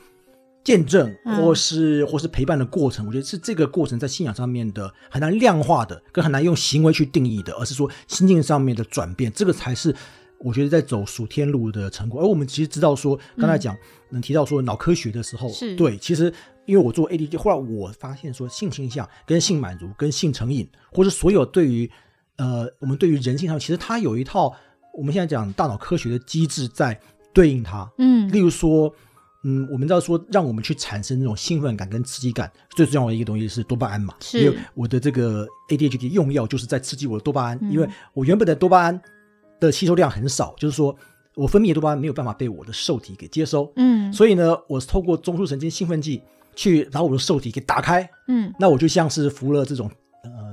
[0.64, 9.94] 见证，嗯或是、或是陪伴的过程，我觉得是这个过程在信仰上面的很难量化的，跟很难用行为去定义的，而是说心境上面的转变，这个才是。
[10.42, 13.76] 我觉得在走属天路的成果，而我们其实知道说，刚才讲
[14.08, 15.76] 能提到说脑科学的时候，是。
[15.76, 16.32] 对，其实
[16.64, 21.90] 因为我做 ADD，后来我发现说性倾向跟性满足跟性成瘾，或者所有对于
[22.36, 24.56] 呃我们对于人性上，其实它有一套
[25.00, 27.00] 我们现在讲大脑科学的机制在
[27.32, 27.90] 对应它。
[27.96, 28.92] 嗯例如说，
[29.44, 34.12] 嗯，我们知道说让我们去产生那种兴奋感跟刺激感，最重要的一个东西是多巴胺嘛。
[34.20, 39.00] 是因为我的这个 ADHD 用药就是在刺激我的多巴胺，嗯因为我原本的多巴胺
[39.58, 40.94] 的吸收量很少，就是说
[41.34, 43.72] 我分泌的多巴胺没有办法被我的受体给接收。
[43.76, 46.20] 嗯所以呢，我是透过中枢神经兴奋剂
[46.54, 50.09] 去把我的受体给打开，嗯，那我就像是服了这种呃，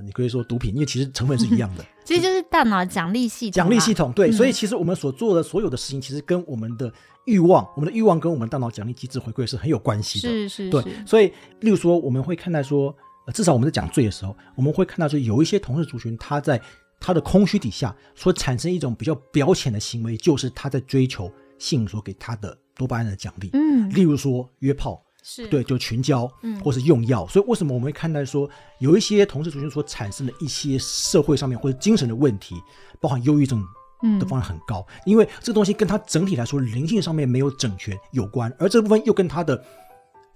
[0.08, 1.86] 你可以说毒品，因为其实成分是一样的。
[2.06, 6.92] 其实就是大脑奖励系统啊，奖励系统对，嗯所以其实我们所做的所有的事情，其实跟我们的
[7.26, 10.30] 欲望、我们的欲望跟我们大脑奖励机制回馈是很有关系的。
[10.30, 11.26] 对是是对，所以
[11.60, 16.62] 例如说，我们会看待说，呃至少我们在讲罪的时候，我们会看到说，有一些同事族群，他在
[17.00, 23.50] 他的空虚底下所产生一种比较表浅的行为，就是他在追求性所给他的多巴胺的奖励。
[23.52, 27.28] 嗯例如说约炮，是对，就群交，嗯或是用药。
[27.28, 32.56] 所以为什么我们会看待说，有一些同志族群所产生的一些社会上面或者精神的问题，
[33.02, 33.62] 包含忧郁症
[34.04, 39.62] 嗯的方向很高，因为这个东西跟他整体来说灵性上面没有整全有关，而这部分又跟他的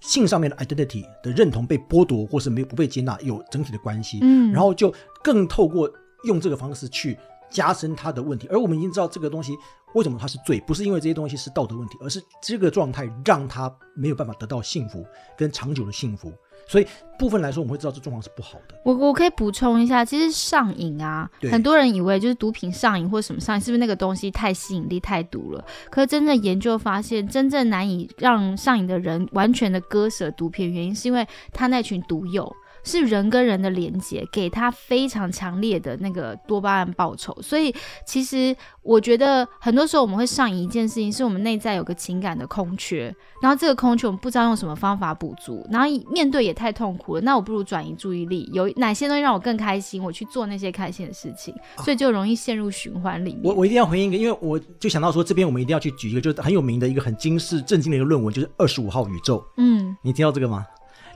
[0.00, 4.18] 性上面的 identity 的认同被剥夺或是没有不被接纳有整体的关系。
[4.20, 5.90] 嗯然后就更透过
[6.24, 7.16] 用这个方式去
[7.52, 8.48] 加深他的问题。
[8.48, 9.56] 而我们已经知道这个东西
[9.94, 15.04] 为什么它是罪，不是因为这些东西是道德问题，而是这个状态让他没有办法得到幸福
[15.36, 16.32] 跟长久的幸福。
[16.68, 16.86] 所以
[17.18, 18.80] 部分来说，我们会知道这状况是不好的。
[18.84, 25.64] 我我可以补充一下，其实上瘾啊，很多人以为就是毒品上瘾或什么上瘾，是不是那个东西太吸引力太毒了？
[25.90, 32.50] 可是真正研究发现，真正难以让上瘾的人完全的割舍毒品，原因是因为他那群毒友。
[32.84, 37.36] 是人跟人的连接，给他非常强烈的那个多巴胺报酬。
[37.42, 37.74] 所以，
[38.06, 53.42] 其实我觉得很多时候我们会上瘾一件事情，是我们内在有个情感的空缺，然后这个空缺我们不知道用什么方法补足，然后面对也太痛苦了，那我不如转移注意力，有哪些东西让我更开心，我去做那些开心的事情，所以就容易陷入循环里面。
[53.44, 59.44] 我我一定要回应一个，因为我就想到说，这边我们一定要去举一个，就是很有名的一个很惊世震惊的一个论文，就是二十五号宇宙。
[59.56, 60.66] 嗯你听到这个吗？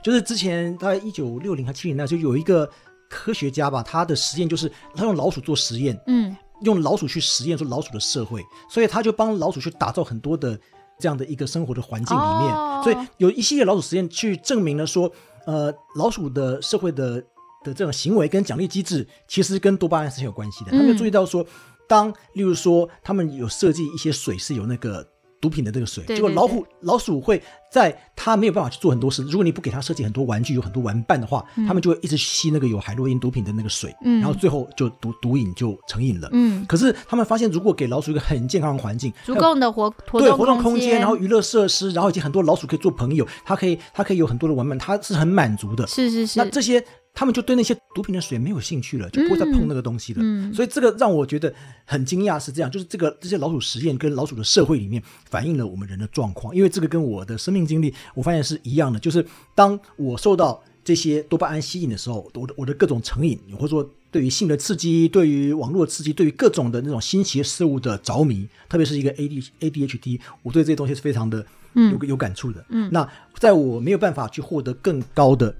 [0.07, 2.69] 就是之前大概一九六零还七零年代，就有一个
[3.09, 10.57] 科学家吧，他的实验就是他用老鼠做实验，嗯用老鼠去实验说老鼠的社会，所以他就帮老鼠去打造很多的
[10.97, 15.11] 这样的一个生活的环境里面，哦所以有一系列老鼠实验去证明了说，
[15.45, 17.21] 呃，老鼠的社会的
[17.65, 20.71] 的这种行为跟奖励机制，其实跟多巴胺是很有关系的。
[20.71, 21.45] 他们嗯注意到说，
[21.85, 25.05] 当例如说他们有设计一些水是有那个。
[25.39, 29.21] 毒品的这个水，结果老虎老鼠会在它没有办法去做很多事。
[29.23, 36.29] 如果你不给它设计很多玩具，有很多玩伴的话，它们就会一直吸那个有海洛因毒品的那个水，嗯然后最后就毒毒瘾就成瘾了。
[36.31, 45.85] 嗯，可是他们发现，如果给老鼠一个很健康的环境，足够的活对活动空间，间，然后娱乐设施，然后以及很多老鼠可以做朋友，它可以它可以有很多的玩伴，它是很满足的。
[45.87, 46.83] 是是是，那这些
[47.17, 50.19] 他们就对那些毒品的水没有兴趣了，就不会再碰那个东西了。
[50.21, 50.53] 嗯。
[50.53, 51.51] 所以这个让我觉得
[51.83, 59.25] 很惊讶，是这样，就是这个这些老鼠实验跟老鼠的社会里面反映了我们人的状况，因为这个跟我的生命经历，我发现是一样的，就是
[59.55, 72.63] 当我受到这些多巴胺吸引的时候，我的我的各种成瘾，或者说对于性的刺激，对于网络的刺激，对于各种的那种新奇事物的着迷，特别是一个 A D A D H D，我对这些东西是非常的有有感触的。
[72.69, 72.87] 嗯。
[72.91, 75.53] 那在我没有办法去获得更高的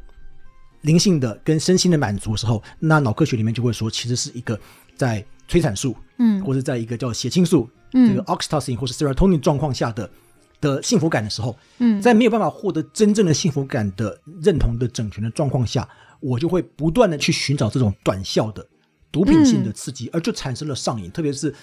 [0.81, 4.59] 灵性的跟身心的满足的时候，那脑科学里面就会说，其实是一个
[4.95, 6.43] 在催产素，嗯。
[6.43, 8.07] 或者在一个叫血清素，嗯。
[8.09, 10.09] 这个 oxytocin 或是 serotonin 状况下的
[10.61, 12.01] 的幸福感的时候，嗯。
[12.01, 15.87] 在没有办法获得真正的幸福感的认同的整全的状况下，
[16.19, 18.65] 我就会不断的去寻找这种短效的
[19.11, 21.09] 毒品性的刺激，而就产生了上瘾。
[21.11, 21.53] 特别是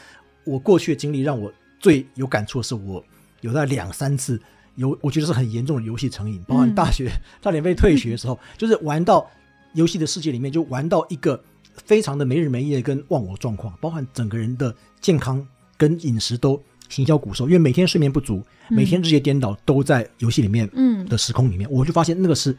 [0.44, 3.04] 我过去的经历，让我最有感触的是，我
[3.40, 4.40] 有在两三次
[4.76, 7.10] 有，我觉得是很严重的游戏成瘾，包含大学
[7.42, 9.28] 差点被退学的时候，就是玩到
[9.74, 11.42] 游戏的世界里面，就玩到一个
[11.84, 21.04] 非常的没日没夜跟忘我状况，包含整个人的健康跟饮食都形销骨瘦，因为每天睡眠不足，每天日夜颠倒，都在游戏里面嗯。
[21.06, 22.56] 的时空里面，我就发现那个是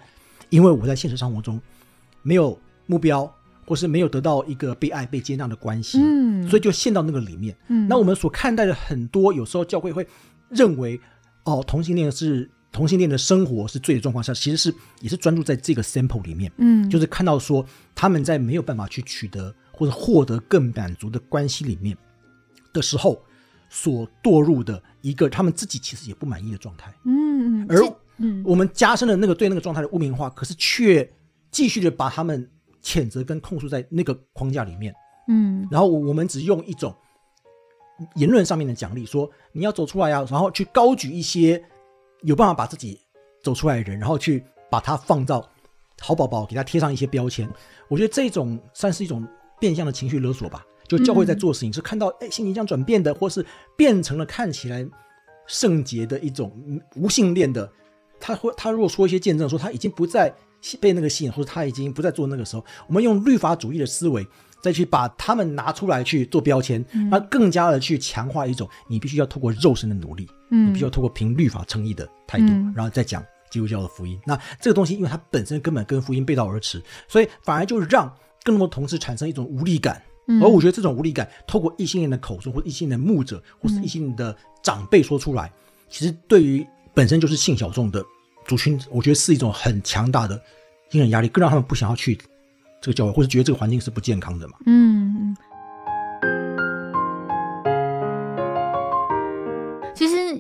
[0.50, 1.60] 因为我在现实生活中
[2.22, 3.32] 没有目标，
[3.66, 7.56] 或是没有得到一个被爱、被接纳的关系，嗯，所以就陷到那个里面。
[7.70, 7.88] 嗯。
[7.88, 10.06] 那我们所看待的很多，有时候教会会
[10.50, 11.00] 认为，
[11.46, 21.98] 哦，同性恋是同性恋的生活是罪的状况下，其实是也是专注在这个 sample 里面，嗯就是看到说他们在没有办法去取得或者获得更满足的关系里面
[22.74, 23.22] 的时候，
[23.70, 26.94] 所堕入的一个他们自己其实也不满意的状态。
[27.06, 31.10] 嗯嗯，而嗯我们加深了那个对那个状态的污名化，可是却
[31.52, 32.50] 继续的把他们
[32.84, 34.94] 谴责跟控诉在那个框架里面。
[35.28, 36.96] 嗯然后我们只用一种
[38.16, 41.64] 言论上面的奖励，说你要走出来呀、然后去高举一些
[42.22, 43.00] 有办法把自己
[43.44, 45.48] 走出来的人，然后去把他放到
[46.02, 47.50] 好宝宝，给他贴上一些标签。
[47.88, 49.28] 我觉得这种算是一种
[49.60, 50.66] 变相的情绪勒索吧。
[50.88, 53.44] 就教会在做事情，是看到哎性倾向转变的，或是
[53.76, 54.88] 变成了看起来
[55.48, 56.52] 圣洁的一种
[56.96, 57.68] 无性恋的，
[58.20, 60.32] 他会他如果说一些见证，说他已经不再
[60.80, 64.24] 被那个吸引，或者他已经不再做那个时候，我们用律法主义的思维
[64.66, 74.20] 再去把他们拿出来去做标签，那更加的去强化一种你必须要透过肉身的努力，嗯你必须要透过凭律法称义的态度，嗯然后再讲基督教的福音。
[74.26, 78.12] 那这个东西，因为它本身根本跟福音背道而驰，所以反而就让
[78.44, 80.02] 更多的同事产生一种无力感。
[80.28, 85.52] 嗯而我觉得这种无力感，透过异性恋的口中，或者异性恋的牧者，或是异性恋的长辈说出来，
[85.88, 88.04] 其实对于本身就是性小众的
[88.48, 90.36] 族群，我觉得是一种很强大的
[90.90, 92.18] 精神压力，更让他们不想要去
[92.86, 94.54] 这个教会，或者觉得这个环境是不健康的嘛。
[94.68, 95.36] 嗯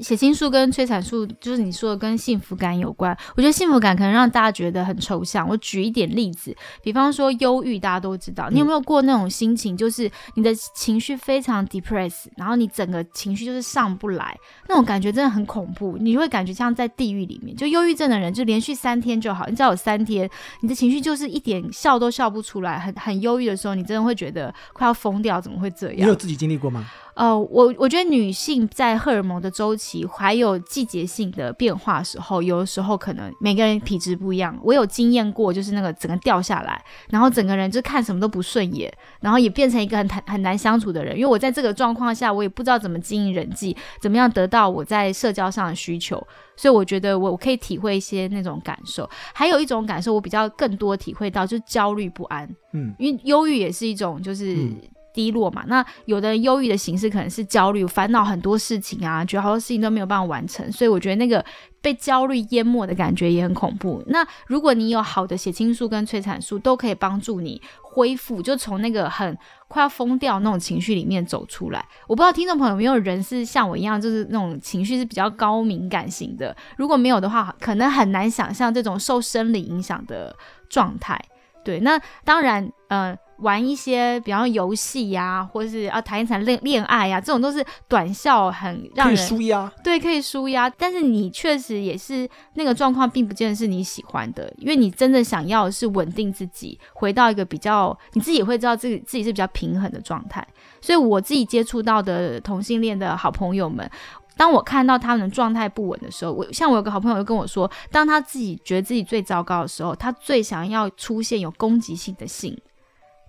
[0.05, 3.17] 血清素跟催产素，就是你说的跟幸福感有关。
[3.35, 5.49] 我觉得幸福感可能让大家觉得很抽象。
[5.49, 8.47] 我举一点例子，比方说忧郁，大家都知道。
[8.51, 14.37] 你有没有过那种心情，就是你的情绪非常 depress，然后你整个情绪就是上不来，
[14.69, 15.97] 那种感觉真的很恐怖。
[15.99, 17.57] 你会感觉像在地狱里面。
[17.57, 20.29] 就忧郁症的人，就连续三天就好，你只要有三天，
[20.61, 26.01] 你的情绪就是一点笑都笑不出来，很很忧郁的时候，你真的会觉得快要疯掉，怎么会这样？
[26.01, 26.85] 你有自己经历过吗？
[27.15, 34.59] 呃，我我觉得女性在荷尔蒙的周期还有季节性的变化时候，有的时候可能每个人体质不一样。
[34.63, 41.15] 我有经验过，就是那个整个掉下来，然后整个人就看什么都不顺眼，然后也变成一个很很很难相处的人。
[41.15, 46.15] 因为我在这个状况下，我也不知道怎么经营人际，怎么样得到我在社交上的需求，
[46.55, 49.09] 所以我觉得我我可以体会一些那种感受。
[49.33, 52.49] 还有一种感受，我比较更多体会到就是焦虑不安。
[52.73, 54.77] 嗯，因为忧郁也是一种就是嗯
[55.15, 55.63] 低落嘛。
[55.67, 61.43] 那有的人忧郁的形式可能是焦虑，烦恼很多事情啊，觉得好多事情都没有办法完成，所以我觉得那个
[61.81, 64.03] 被焦虑淹没的感觉也很恐怖。
[64.07, 71.83] 那如果你有好的血清素跟催产素，都可以帮助你恢复，就从那个很快要疯掉那种情绪里面走出来。
[72.07, 76.55] 我不知道听众朋友有没有人是像我一样，就是那种情绪是比较高敏感型的。
[76.75, 80.35] 如果没有的话，可能很难想象这种受生理影响的
[80.69, 81.19] 状态。
[81.63, 89.71] 对，那当然，呃，玩一些比方游戏呀，或者是啊谈一场恋恋爱呀，这种都是短效，很让可以人舒压。
[89.83, 100.45] 对，可以舒压，但是你确实也是那个状况，并不见得是你喜欢的，因为你真的想要的是稳定自己，回到一个比较你自己也会知道自己自己是比较平衡的状态。
[100.81, 103.89] 所以我自己接触到的同性恋的好朋友们。
[104.37, 112.53] 当我看到他们的状态不稳的时候，我像我有个好朋友就跟我说，当他自己觉得自己最糟糕的时候，他最想要出现有攻击性的性。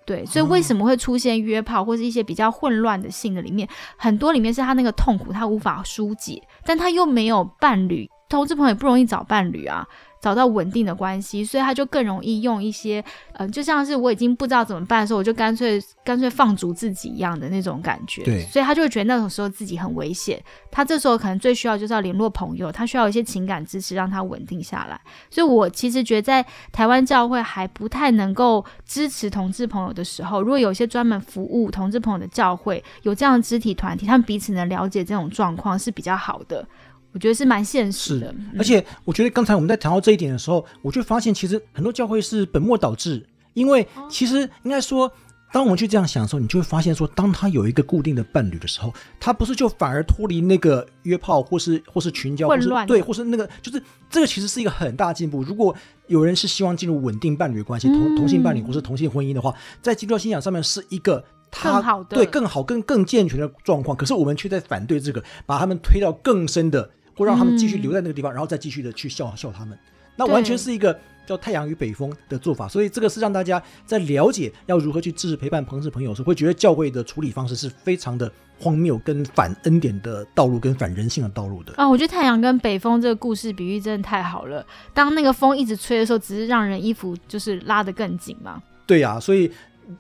[0.07, 9.87] 对，所以为什么会出现约炮或是一些比较混乱的性的里面，很多里面是他那个痛苦他无法疏解，但他又没有伴侣，同志朋友也不容易找伴侣啊，
[10.21, 18.25] 找到稳定的关系，所以他就更容易用一些，嗯、就像是我已经不知道怎么办的时候，我就干脆干脆放逐自己一样的那种感觉。
[18.25, 25.01] 对所以他就会觉得那种时候自己很危险，他这时候可能最需要就是要联络朋友，他需要一些情感支持，让他稳定下来。
[25.31, 36.67] 所以我其实觉得在台湾教会还不太能够支持同志朋友的时候，如果有一些专门服务同志朋友的教会，有这样的肢体团体，他们彼此能了解这种状况是比较好的。
[37.17, 38.51] 我觉得是蛮现实的，嗯。
[38.59, 45.11] 而且我觉得刚才我们在谈到这一点的时候，我就发现其实很多教会是本末倒置，因为其实应该说
[45.51, 55.43] 当我们去这样想的时候，你就会发现说，当他有一个固定的伴侣的时候，他不是就反而脱离那个约炮，或是或是群交，或是混乱对，或是那个，就是这个其实是一个很大进步。
[55.43, 55.75] 如果
[56.09, 58.17] 有人是希望进入稳定伴侣关系，同嗯。
[58.17, 62.17] 同性伴侣或是同性婚姻的话，在基督教信仰上面是一个他更好的。
[62.17, 63.97] 对更好、更更健全的状况。
[63.97, 69.77] 可是我们却在反对这个，把他们推到更深的，或让他们继续嗯留在那个地方，然后再继续的去笑笑他们。
[70.19, 81.75] 那完全是一个叫太阳与北风的做法，所以这个是让大家在了解要如何去支持陪伴朋友朋友时，会觉得教会的处理方式是非常的荒谬、跟反恩典的道路、跟反人性的道路的。
[81.77, 84.65] 啊，我觉得太阳跟北风这个故事比喻真的太好了。
[84.95, 88.63] 当那个风一直吹的时候，只是让人衣服就是拉得更紧嘛。
[88.87, 89.51] 对呀、所以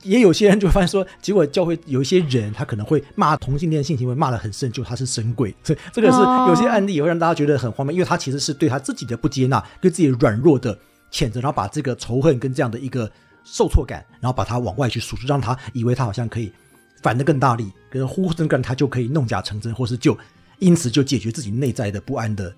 [0.02, 6.46] 也有些人就发现说，结果教会有一些人他可能会骂同性恋性行为骂得很深，就他是神鬼，所以这个是哦。
[6.48, 10.76] 有些案例也会让大家觉得很荒谬，因为他其实是对他自己的不接纳，对自己软弱的
[11.10, 13.10] 谴责，然后把这个仇恨跟这样的一个
[13.44, 16.52] 受挫感，然后把它往外去输出，让他以为他好像可以
[17.02, 20.18] 反得更大力，跟呼声更，他就可以弄假成真，或是就
[20.58, 22.54] 因此就解决自己内在的不安的嗯，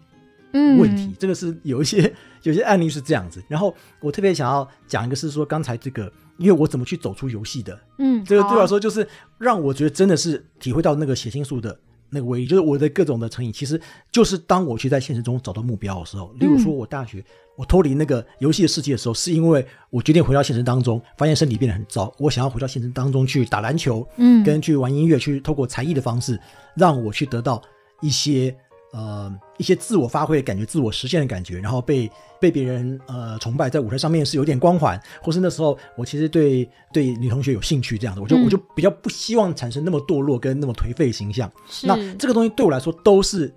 [0.52, 1.14] 问题。
[1.18, 3.42] 这个是有一些 有些案例是这样子。
[3.48, 9.06] 然后我特别想要讲一个是说，刚才这个，因为我怎么去走出游戏的，嗯，这个对我来说就是
[9.38, 11.78] 让我觉得真的是体会到那个血清素的
[12.10, 13.80] 那个威力，就是我的各种的成瘾，其实
[14.10, 17.24] 就是当我去在现实中找到目标的时候，例如说我大学。
[17.58, 26.38] 我脱离那个游戏的世界的时候，是因为我决定回到现实当中，发现身体变得很糟，我想要回到现实当中去打篮球，嗯跟去玩音乐，去透过才艺的方式，
[26.76, 27.60] 让我去得到
[28.00, 28.56] 一些
[28.92, 41.50] 呃一些自我发挥的感觉，自我实现的感觉，然后被被别人呃崇拜，在舞台上面是有点光环，或是那时候我其实对对女同学有兴趣这样的，我就、嗯我就比较不希望产生那么堕落跟那么颓废的形象。
[41.68, 43.54] 是那这个东西对我来说都是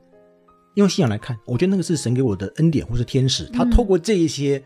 [0.76, 4.62] 用信仰来看，我觉得那个是神给我的恩典或是天使，他嗯透过这一些、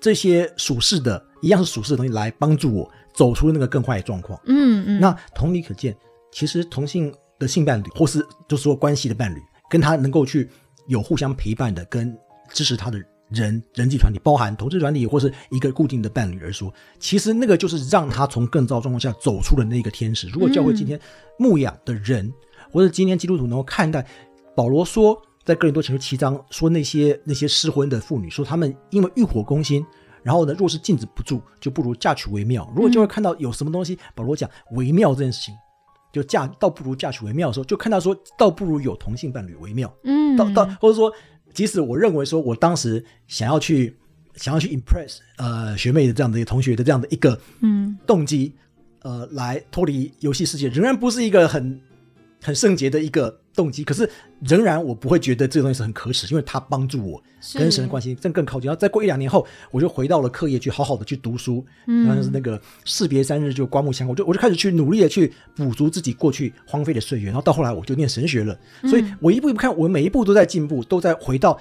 [0.00, 4.38] 这些属世的，一样是属世的东西来帮助我走出那个更坏的状况。
[4.46, 5.96] 嗯嗯，那同理可见，
[6.32, 10.48] 其实同性的性伴侣，或是就是说关系的伴侣，跟他能够去
[10.86, 12.16] 有互相陪伴的，跟
[12.50, 12.98] 支持他的
[13.30, 20.28] 人人际团体，包含投资团体或是一个固定的伴侣而说，其实那个就是让他从更糟状况下走出了那个天使。
[20.28, 21.00] 如果教会今天
[21.38, 22.32] 牧养的人，
[22.72, 24.06] 或者今天基督徒能够看待
[24.54, 25.20] 保罗说。
[25.44, 29.86] 在哥林多前书七章说那些那些失婚的妇女，说她们因为欲火攻心，
[30.24, 32.68] 然后呢，若是禁止不住，就不如嫁娶为妙。
[32.74, 35.54] 如果就会看到有什么东西，保罗讲为妙这件事情，
[36.16, 39.94] 就嫁倒不如嫁娶为妙的时候，就看到说倒不如有同性伴侣为妙。
[40.04, 41.12] 嗯，到到或者说，
[41.52, 43.94] 即使我认为说我当时想要去
[44.36, 48.54] 想要去 impress 呃学妹的这样的一个同学的这样的一个嗯动机，
[49.02, 51.78] 呃，来脱离游戏世界，仍然不是一个很
[52.42, 53.82] 很圣洁的一个动机。
[53.82, 54.08] 可是
[54.40, 57.20] 仍然我不会觉得这个东西是很可耻，因为它帮助我
[57.54, 58.68] 跟神的关系更更靠近。
[58.68, 67.26] 然后再过一两年后，我就回到了课业去好好的去读书，嗯然后是那个士别三日就刮目相看，我就我就开始去努力的去补足自己过去荒废的岁月。
[67.26, 71.58] 然后到后来我就念神学了，所以嗯我一步一步看，我每一步都在进步，都在回到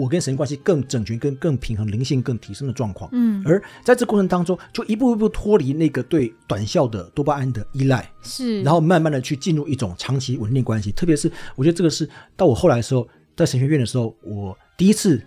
[0.00, 3.10] 我跟神关系更整全、更更平衡、灵性更提升的状况。
[3.12, 10.90] 嗯而在这过程当中，就一步一步脱离那个对短效的多巴胺的依赖，是，然后慢慢的去进入一种长期稳定关系。
[10.92, 15.20] 特别是我觉得这个是到我后来的时候，在神学院的时候，我第一次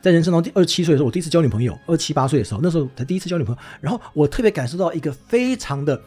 [0.00, 6.00] 在人生中第二十七岁的时候，我第一次交女朋友，二七八岁的时候，那时候才第一次交女朋友，然后我特别感受到一个非常的。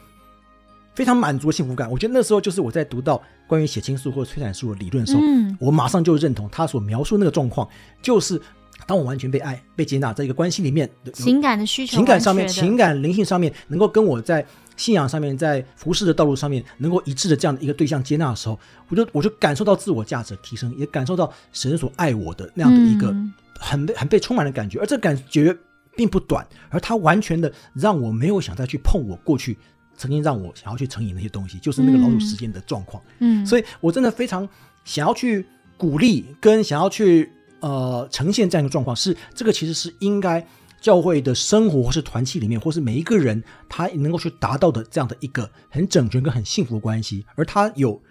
[0.98, 5.56] 非常满足的幸福感，我觉得那时候就是我在读到关于血清素或者催产素的理论的时候，嗯。
[5.60, 7.70] 我马上就认同他所描述那个状况，
[8.02, 8.42] 就是
[8.88, 14.44] 当我完全被爱、被接纳，在一个关系里面，情感的需求，情感上面、情感灵性上面，能够跟我在
[14.76, 23.32] 信仰上面、在服侍的道路上面能够一致的这样的一个对象接纳的时候，我就我就感受到自我价值的提升，也感受到神所爱我的那样的一个嗯。
[23.60, 25.56] 很被很被充满的感觉，而这感觉
[25.96, 29.58] 并不短，而它完全的让我没有想再去碰我过去
[29.98, 33.04] 曾经让我想要去成瘾那些东西，就是那个老鼠时间的状况。
[33.20, 34.48] 嗯，所以我真的非常
[34.86, 37.30] 想要去鼓励，跟想要去
[37.60, 40.46] 呃呈现这样一个状况，是这个其实是应该
[40.80, 48.02] 教会的生活或是团契里面，或是每一个人他能够去达到的这样的一个很整全跟很幸福的关系，而他有。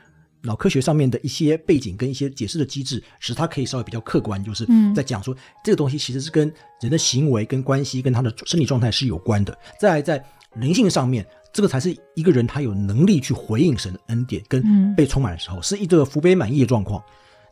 [0.42, 9.58] 脑科学上面的一些背景跟一些解释的机制，使他可以稍微比较客观，就是嗯在讲说这个东西其实是跟人的行为、跟关系、跟他的生理状态是有关的。
[9.80, 10.24] 再来在
[10.54, 11.26] 灵性上面，
[11.56, 17.02] 这个才是一个人他有能力去回应神的恩典跟嗯被充满的时候，是一个福杯满溢的状况。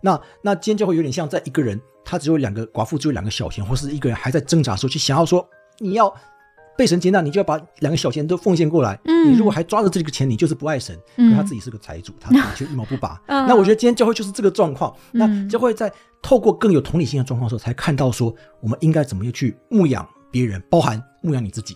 [0.03, 5.49] 那那今天就会有点像在一个人他只有两个寡妇只有两个小钱，或是一个人还在挣扎的时候，去想要说
[5.79, 6.15] 你要
[6.77, 9.01] 被神接纳，你就要把两个小钱都奉献过来。
[9.07, 10.95] 嗯你如果还抓着这个钱，你就是不爱神。
[10.97, 13.19] 可嗯他自己是个财主，他自己却一毛不拔。
[13.29, 14.95] 嗯那我觉得今天教会就是这个状况。
[15.13, 15.91] 那嗯教会在
[16.21, 21.75] 透过更有同理心的状况的时候，才看到说我们应该怎么样去牧养别人，包含牧养你自己。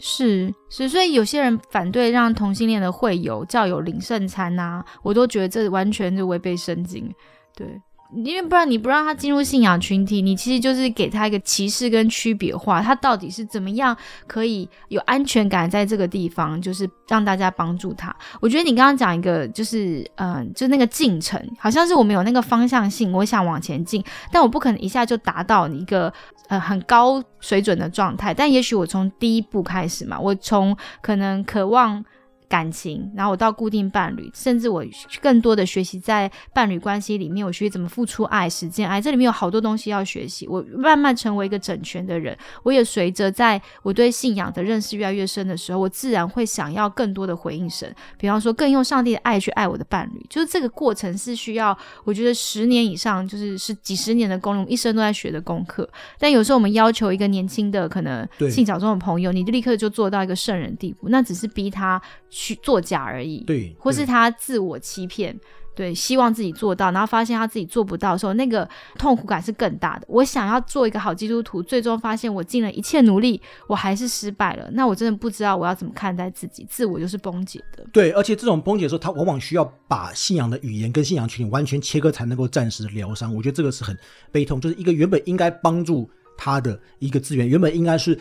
[0.00, 7.12] 是是，所以有些人反对让同性恋的会友教友领圣餐呐、我都觉得这完全是违背圣经。
[7.54, 7.66] 对，
[8.12, 13.96] 因为不然你不让他进入信仰群体，你其实就是给他一个歧视跟区别化，他到底是怎么样
[14.26, 18.14] 可以有安全感在这个地方，就是让大家帮助他。
[18.40, 26.12] 我觉得你刚刚讲一个，就是嗯、就那个进程，好像是我们有那个方向性，我想往前进，但我不可能一下就达到一个
[26.48, 32.04] 呃很高水准的状态，但也许我从第一步开始嘛，我从可能渴望。
[32.50, 34.84] 感情，然后我到固定伴侣，甚至我
[35.22, 40.48] 更多的学习在伴侣关系里面，我学习怎么付出爱、实践爱，这里面有好多东西要学习。
[40.48, 50.26] 我慢慢成为一个整全的人，我也随着在我对信仰的认识越来越深的时候，我自然会想要更多的回应神，比方说更用上帝的爱去爱我的伴侣。
[50.28, 55.88] 就是这个过程是需要，我觉得十年以上，就是是几十年的功用，一生都在学的功课。
[56.18, 62.00] 但有时候我们要求一个年轻的可能对性小众的朋友，你就立刻就做到一个圣人地步，那只是逼他
[62.40, 63.44] 去作假而已。
[63.44, 65.38] 对，或是他自我欺骗，
[65.74, 68.66] 对，希望自己做到，然后发现他自己做不到的时候，那个
[68.98, 70.06] 痛苦感是更大的。
[70.08, 77.86] 我想要做一个好基督徒，最终发现我尽了一切努力，我还是失败了，那我真的不知道我要怎么看待自己，自我就是崩解的。
[77.92, 83.34] 对，而且这种崩解的时候，他往往需要把信仰的语言跟信仰群体完全切割，才能够暂时疗伤。
[83.34, 83.96] 我觉得这个是很
[84.32, 88.18] 悲痛，就是一个原本应该帮助他的一个资源，原本应该是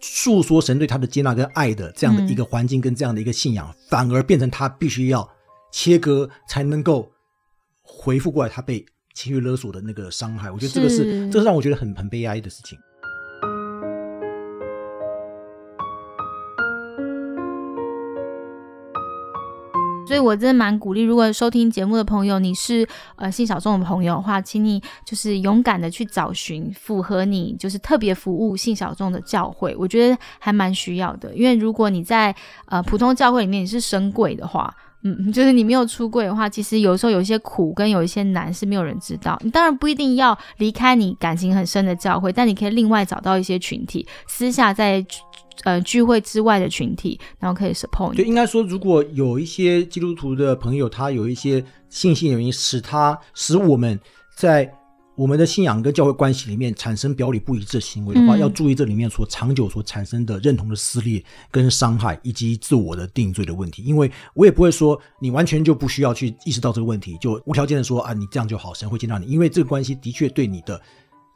[0.00, 5.28] 诉说神对他的接纳跟爱的这样的一个环境跟这样的一个信仰，反而变成他必须要
[5.70, 7.10] 切割才能够
[7.82, 8.84] 回复过来他被
[9.14, 10.50] 情绪勒索的那个伤害。
[10.50, 12.78] 我觉得这个是是这是让我觉得很很悲哀的事情。
[20.10, 22.84] 所以我真的蛮鼓励，如果收听节目的朋友，你是
[23.14, 31.32] 呃性小众的朋友的话，请你就是勇敢的去找寻符合你就是特别服务性小众的教会，我觉得还蛮需要的。
[31.32, 32.34] 因为如果你在
[32.66, 39.40] 呃普通教会里面你是神鬼的话，嗯，就是你没有出柜的话，其实有时候有一些苦跟有一些难是没有人知道。
[39.42, 45.04] 你当然不一定要离开你感情很深的教会，但你可以另外找到一些群体，私下在
[45.64, 48.18] 呃聚会之外的群体，然后可以 support 你。
[48.18, 53.98] 就应该说，如果有一些基督徒的朋友，他有一些信心的原因，使他使我们
[54.34, 54.70] 在
[55.20, 63.82] 我们的信仰跟教会关系里面产生表里不一致的行为的话，嗯要注意这里面所长久所产生的认同的撕裂跟伤害，以及自我的定罪的问题。
[63.82, 69.26] 因为我也不会说你完全就不需要去意识到这个问题，就无条件的说啊，你这样就好，神会接纳你。
[69.26, 70.80] 因为这个关系的确对你的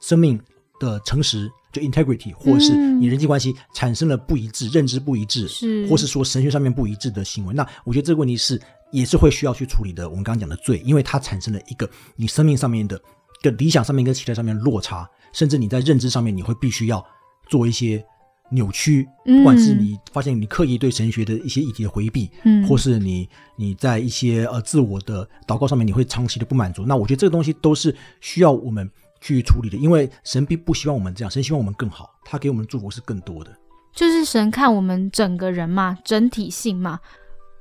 [0.00, 0.40] 生命
[0.80, 8.58] 的诚实，就 integrity，或者是嗯你人际关系产生了不一致、认知不一致，是或是说神学上面不一致的行为，那我觉得这个问题是
[8.92, 10.08] 也是会需要去处理的。
[10.08, 12.98] 我们刚刚讲的罪，因为它产生了一个你生命上面的、
[13.44, 17.04] 跟理想上面跟期待上面落差，甚至你在认知上面你会必须要
[17.46, 18.02] 做一些
[18.50, 28.90] 扭曲，嗯不管是你发现你刻意对神学的一些议题的回避，嗯或是你你在一些呃自我的祷告上面你会长期的不满足，那我觉得这个东西都是需要我们
[29.20, 33.54] 去处理的，因为神并不希望我们这样，神希望我们更好，他给我们的祝福是更多的。
[33.92, 36.98] 就是神看我们整个人嘛，整体性嘛。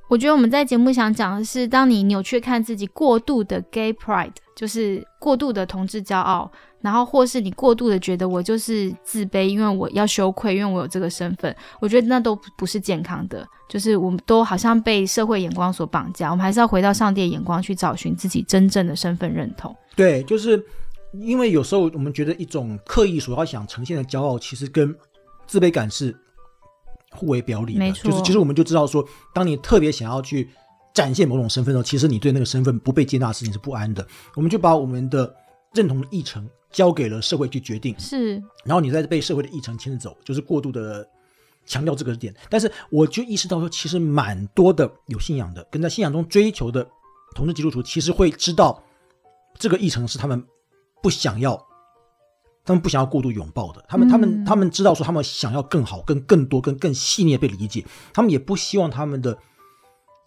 [0.08, 6.50] 我觉得我们在节目想讲的是，当你扭曲看自己，过度的 gay pride，就是过度的同志骄傲，
[6.80, 13.46] 然后或是你过度的觉得我就是自卑，因为我要羞愧，因为我有这个身份，我觉得那都不是健康的。
[13.66, 19.74] 就是我们都好像被社会眼光所绑架，我们还是要回到上帝的眼光去找寻自己真正的身份认同。
[19.96, 20.62] 对，就是
[21.12, 24.94] 因为有时候我们觉得一种刻意所要想呈现的骄傲，其实跟
[25.46, 26.14] 自卑感是
[27.14, 27.78] 互为表里的。
[27.78, 30.48] 没错就是其实我们就知道说，当你特别想要去
[30.92, 34.06] 展现某种身份的时候，其实你对那个身份不被接纳的事情是不安的。
[34.34, 35.34] 我们就把我们的
[35.72, 38.34] 认同的议程交给了社会去决定，是，
[38.64, 41.08] 然后你再被社会的议程牵着走，就是过度的
[41.66, 42.34] 强调这个点。
[42.48, 46.86] 但是我就意识到说，其实蛮多的有信仰的，跟在信仰中追求的
[47.34, 48.82] 同志基督徒，其实会知道
[49.58, 50.44] 这个议程是他们
[51.02, 51.60] 不想要，
[52.64, 53.84] 他们不想要过度拥抱的。
[53.88, 57.84] 他们、他们、嗯他们知道说，他们想要更好、更更多、更更细腻地被理解。
[58.12, 59.36] 他们也不希望他们的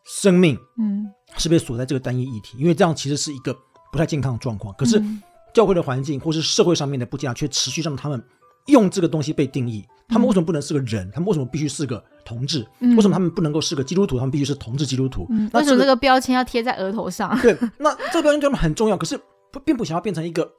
[0.06, 1.06] 生命嗯，
[1.38, 3.56] 是被锁在这个单一议题，因为这样其实是一个
[3.92, 4.74] 不太健康的状况。
[4.78, 5.22] 可是嗯
[5.54, 8.24] 教会的环境或是社会上面的不健康，却持续让他们
[8.68, 9.84] 用这个东西被定义。
[10.08, 11.10] 他们为什么不能是个人？
[11.12, 12.66] 他们为什么必须是个同志？
[12.80, 14.18] 嗯为什么他们不能够是个基督徒？
[14.18, 15.26] 他们必须是同志基督徒？
[15.32, 17.38] 嗯，那这个为什么这个标签要贴在额头上？
[17.42, 19.20] 对，那这个标签对他们很重要，可是
[19.52, 20.50] 不并不想要变成一个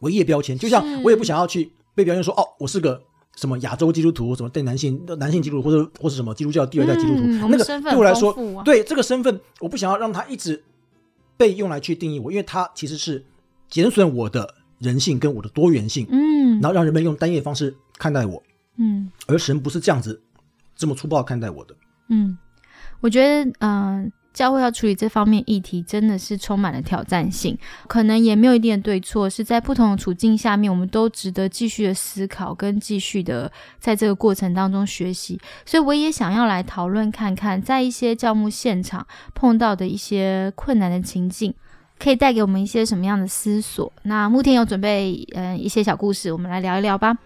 [0.00, 0.58] 唯一的标签。
[0.58, 3.02] 就像我也不想要去被标签说哦，我是个
[3.36, 7.22] 什么亚洲基督徒，什么对男性男性基督徒，或者或是什么基督教第二代基督徒。
[7.22, 8.32] 嗯那个对我来说
[8.64, 10.62] 对这个身份，我不想要让他一直
[11.36, 13.24] 被用来去定义我，因为它其实是
[13.68, 18.42] 减损我的人性跟我的多元性，嗯然后让人们用单一的方式看待我。
[18.76, 20.20] 嗯而神不是这样子
[20.76, 21.74] 这么粗暴看待我的。
[22.08, 22.36] 嗯，
[23.00, 27.56] 我觉得，嗯、教会要处理这方面议题，真的是充满了挑战性，
[27.86, 35.40] 可能也没有一定的对错，是在不同的处境下面，我们都值得继续的思考，跟继续的在这个过程当中学习。
[35.64, 41.54] 所以，我也想要来讨论看看，在一些教牧现场碰到的一些困难的情境。
[41.96, 43.90] 可以带给我们一些什么样的思索？
[44.02, 47.16] 那牧天有准备嗯一些小故事，我们来聊一聊吧。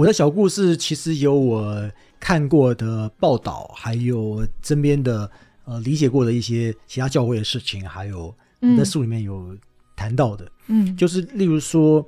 [0.00, 5.30] 我的小故事其实有我看过的报道，还有身边的
[5.66, 9.54] 呃理解过的一些其他教会的事情，还有我嗯在书里面有
[9.94, 12.02] 谈到的，嗯，就是例如说，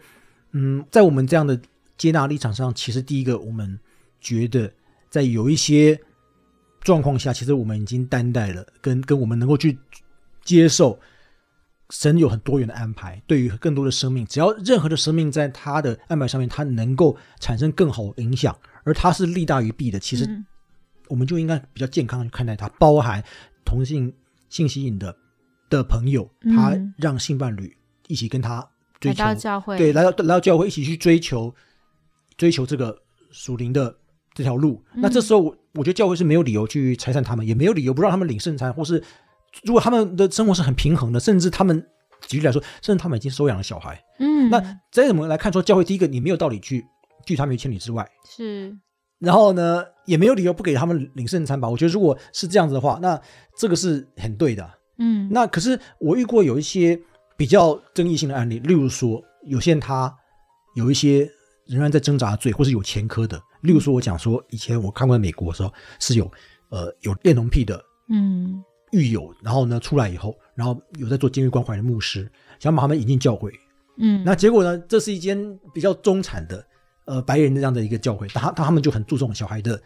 [0.52, 1.60] 嗯，在我们这样的
[1.98, 3.78] 接纳立场上，其实第一个我们
[4.22, 4.72] 觉得
[5.10, 6.00] 在有一些
[6.80, 9.78] 状况下，其实我们已经担待了，跟跟我们能够去
[10.42, 10.98] 接受。
[11.92, 20.44] 神有很多元的安排，对于更多的生命，只要任何的生命在他的安排上面，他能够产生更好的影响，而他是利大于弊的，其实嗯。
[21.08, 23.22] 我们就应该比较健康的去看待它，包含
[23.66, 24.10] 同性
[24.48, 25.14] 性吸引的
[25.68, 26.56] 的朋友，嗯。
[26.56, 27.76] 他让性伴侣
[28.06, 28.66] 一起跟他
[28.98, 31.54] 追来求，到教会，对，来到来到教会一起去追求
[32.38, 32.96] 追求这个
[33.30, 33.94] 属灵的
[34.32, 34.82] 这条路。
[34.94, 39.02] 那这时候我我觉得教会是没有理由去拆散他们，也没有理由不让他们领圣餐，或是
[39.64, 41.84] 如果他们的生活是很平衡的，甚至他们
[42.26, 46.84] 举例来说，甚至他们已经收养了小孩，嗯，那再怎么来看说，教会第一个你没有道理去
[47.26, 48.08] 拒他们于千里之外。
[48.28, 48.76] 是
[49.18, 51.68] 然后呢，也没有理由不给他们领圣餐吧？
[51.68, 53.20] 我觉得如果是这样子的话，那
[53.56, 54.68] 这个是很对的。
[54.98, 57.00] 嗯那可是我遇过有一些
[57.36, 60.12] 比较争议性的案例，例如说有些人他
[60.74, 61.28] 有一些
[61.66, 63.40] 仍然在挣扎罪，或是有前科的。
[63.62, 66.30] 例如说，我讲说以前我看过美国的时候是有
[66.70, 68.62] 呃有恋童癖的嗯
[68.92, 72.30] 狱友，然后呢出来以后，然后有在做监狱关怀的牧师，
[72.60, 73.50] 想把他们引进教会。
[73.98, 76.64] 嗯，那结果呢，这是一间比较中产的
[77.04, 79.80] 呃白人的这样的一个教会，他他他们就很注重小孩的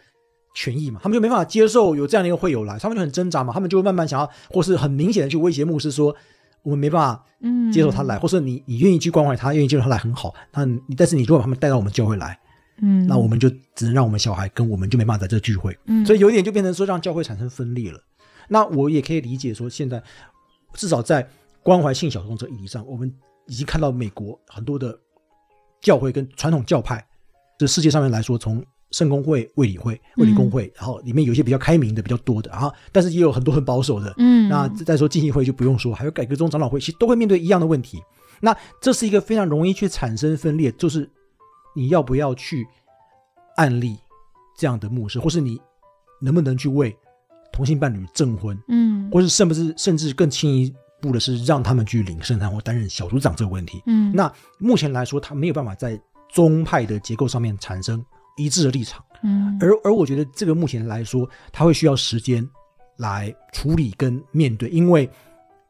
[0.55, 6.15] 权益嘛，他们就没办法接受有这样的一个会友来，他们就很挣扎嘛，他们就会慢慢想要，或是很明显的去威胁牧师说，
[6.63, 7.71] 我们没办法嗯。
[7.71, 12.39] 接受他来，或是你你愿意去关怀他，愿意接受他来很好，那你但是你如果把他们带到我们教会来，
[12.81, 16.05] 嗯，那我们就只能让我们小孩跟我们就没办法在这聚会，嗯。
[16.05, 17.99] 所以有一点就变成说让教会产生分裂了。
[18.47, 20.01] 那我也可以理解说，现在
[20.73, 21.27] 至少在
[21.63, 23.13] 关怀性小众这议题上，我们
[23.47, 24.97] 已经看到美国很多的
[25.81, 27.05] 教会跟传统教派，
[27.57, 34.47] 这世界上面来说，从圣公会、卫理会、卫理公会，然后里面有一些比较开明的、比较多的，然后但是也有很多很保守的，嗯。
[34.47, 38.01] 那再说浸信会就不用说，还有改革中长老会，其实都会面对一样的问题。
[38.39, 41.09] 那这是一个非常容易去产生分裂，就是
[41.75, 42.65] 你要不要去
[43.57, 43.97] 案例
[44.57, 45.59] 这样的牧师，或是你
[46.21, 46.95] 能不能去为
[47.57, 53.81] 同性伴侣证婚，嗯或是甚至甚至更进一步的是让他们去领圣餐或担任小组长这个问题。
[53.87, 55.99] 嗯那目前来说，他没有办法在
[56.31, 58.05] 宗派的结构上面产生
[58.37, 59.03] 一致的立场。
[59.23, 62.47] 嗯而而我觉得这个目前来说，他会需要时间
[62.97, 65.09] 来处理跟面对，因为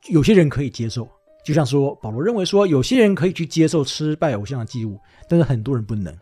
[0.09, 1.07] 有些人可以接受，
[1.45, 6.13] 就像说保罗认为说，有些人可以去接受吃拜偶像的祭物，但是很多人不能。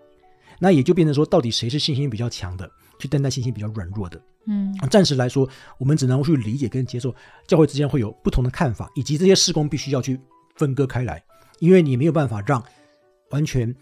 [0.60, 2.70] 那也就变成说，到底谁是信心比较强的，
[3.00, 4.22] 去担待信心比较软弱的？
[4.48, 7.14] 嗯暂时来说，我们只能去理解跟接受，
[7.48, 10.20] 教会之间会有不同的看法，以及这些事工必须要去
[10.56, 11.24] 分割开来，
[11.60, 12.64] 因为你没有办法让
[13.32, 13.76] 完全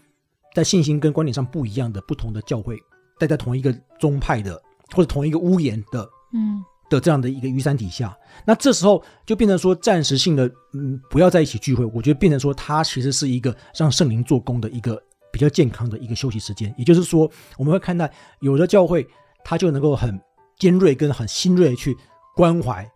[0.54, 2.78] 在信心跟观点上不一样的不同的教会
[3.18, 4.60] 待在同一个宗派的
[4.94, 11.84] 或者同一个屋檐的嗯的这样的一个雨伞底下，那这时候就变成说暂时性的，嗯，不要在一起聚会。
[11.84, 15.02] 我觉得变成说，它其实是一个让圣灵做工的一个
[15.34, 16.72] 比较健康的一个休息时间。
[16.78, 17.28] 也就是说，
[17.58, 18.08] 我们会看到
[18.38, 19.04] 有的教会，
[19.42, 20.16] 他就能够很
[20.56, 21.96] 尖锐跟很新锐地去
[22.36, 22.88] 关怀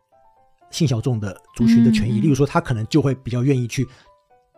[0.70, 2.20] 性小众的族群的权益。
[2.20, 3.84] 例如说，他可能就会比较愿意去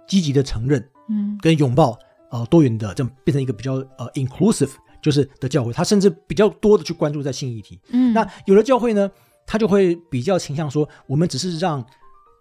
[0.06, 1.98] 积极的承认嗯跟拥抱
[2.30, 7.80] 呃多元的，这样变成一个比较呃 inclusive 就是的教会，他甚至比较多的去关注在性议题。
[7.92, 9.10] 嗯，那有的教会呢，
[9.46, 11.82] 他就会比较倾向说，我们只是让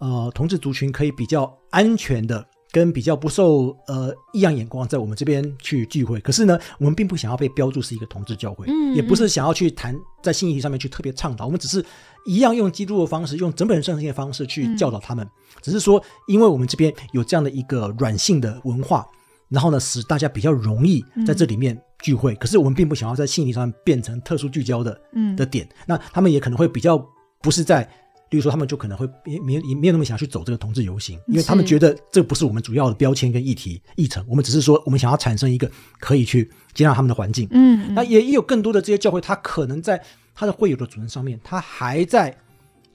[0.01, 2.45] 呃同志族群可以比较安全的。
[2.71, 11.83] 跟比较不受呃异样眼光在我们这边去聚会，可是呢，我们并不想要被标注是一个同志教会，嗯也不是想要去谈在信息上面去特别倡导，我们只是
[12.25, 15.27] 一样用基督的方式，用整本圣经的方式去教导他们。
[15.61, 19.05] 只是说，因为我们这边有这样的一个软性的文化，
[19.49, 22.35] 然后呢，使大家比较容易在这里面聚会。
[22.35, 27.03] 可是我们并不想要在性议题上变成特殊聚焦的嗯的点，那他们也可能会比较
[27.41, 27.89] 不是在，
[28.29, 35.69] 例如说他们就可能会没没没有那么想去走这个同志游行，因为他们觉得这不是我们主要的标签跟议题议程，我们只是说我们想要产生一个
[35.99, 37.47] 可以去接纳他们的环境。
[37.51, 40.01] 嗯那也也有更多的这些教会，他可能在
[40.35, 42.37] 他的会友的组成上面，他还在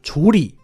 [0.03, 0.55] 处理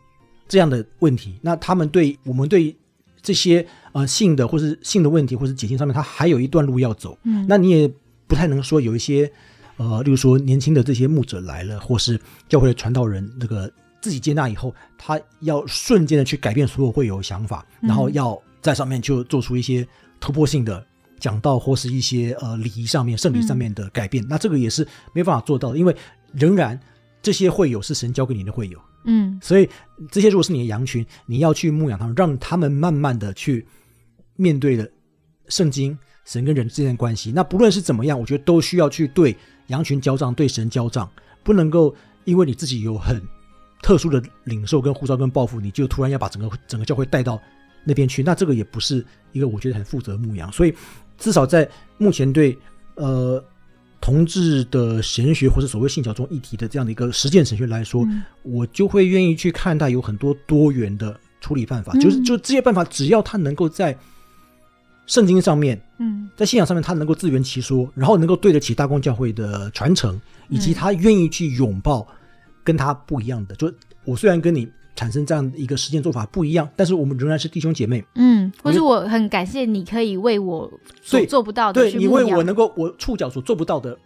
[0.49, 1.35] 这样的问题。
[1.43, 2.77] 那他们对我们对
[3.21, 7.18] 这些呃性的或是性的问题或是解禁上面，他还有一段路要走。
[7.25, 7.93] 嗯，那你也
[8.27, 9.31] 不太能说有一些
[9.77, 13.71] 呃，例如说年轻的这些牧者来了，或是教会的传道人那个
[14.01, 19.87] 自己接纳以后，他要瞬间的去改变所有会有想法，然后要在上面就做出一些
[20.19, 20.85] 突破性的
[21.19, 24.25] 讲道或是一些呃礼仪上面、圣礼上面的改变。
[24.29, 25.95] 那这个也是没办法做到的，因为
[26.33, 26.79] 仍然
[27.23, 28.79] 这些会友是神交给你的会友。
[29.05, 29.67] 嗯所以
[30.11, 33.67] 这些如果是你的羊群，你要去牧养他们，让他们慢慢的去
[34.37, 34.91] 面对的
[35.49, 37.33] 圣经、神跟人之间的关系。
[37.33, 39.35] 那不论是怎么样，我觉得都需要去对
[39.69, 41.11] 羊群交账，对神交账，
[41.43, 41.95] 不能够
[42.25, 43.23] 因为你自己有很
[43.83, 47.41] 特殊的领受跟护照跟抱负，你就突然要把整个整个教会带到
[47.85, 48.22] 那边去。
[48.22, 50.51] 那这个也不是一个我觉得很负责的牧羊。
[50.53, 50.74] 所以
[51.18, 51.68] 至少在
[51.99, 52.57] 目前对
[52.97, 53.43] 呃。
[54.03, 63.95] 同志的神学或者所谓性小众议题的这样的一个实践神学来说，嗯我就会愿意去看待有很多多元的处理办法，嗯就是就这些办法，只要他能够在
[65.07, 70.18] 圣经上面，嗯在信仰上面，他能够自圆其说，然后能够对得起大公教会的传承，
[70.49, 72.09] 以及嗯他愿意去拥抱
[72.65, 73.55] 跟他不一样的。
[73.57, 73.73] 就
[74.05, 78.05] 我虽然跟你产生这样一个实践做法不一样，但是我们仍然是弟兄姐妹。
[78.17, 83.97] 嗯，或是我很感谢你可以为我所做不到的对你为我能够我触角所做不到的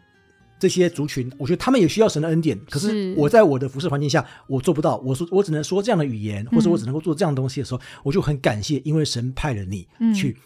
[0.59, 2.59] 这些族群，我觉得他们也需要神的恩典。
[2.71, 10.37] 可是是我在我的服饰环境下，我做不到，我说我只能说这样的语言，或者我只能够做这样的东西的时候，我就很感谢，因为神派了你嗯去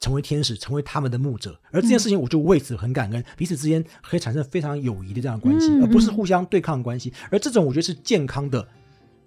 [0.00, 1.58] 成为天使，成为他们的牧者。
[1.70, 7.12] 而这件事情，我就为此很感恩，彼此之间可以产生非常友谊的这样的关系，嗯而不是嗯互相对抗的关系。
[7.30, 8.66] 而这种我觉得是健康的。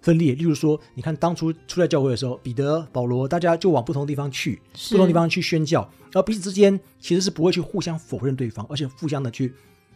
[0.02, 4.60] 分裂，例如说，你看当初初代教会的时候，彼得、保罗，大家就往不同地方去，
[4.90, 5.80] 不同地方去宣教，
[6.12, 9.54] 然后彼此之间其实是不会去互相否认对方，而且互相的去，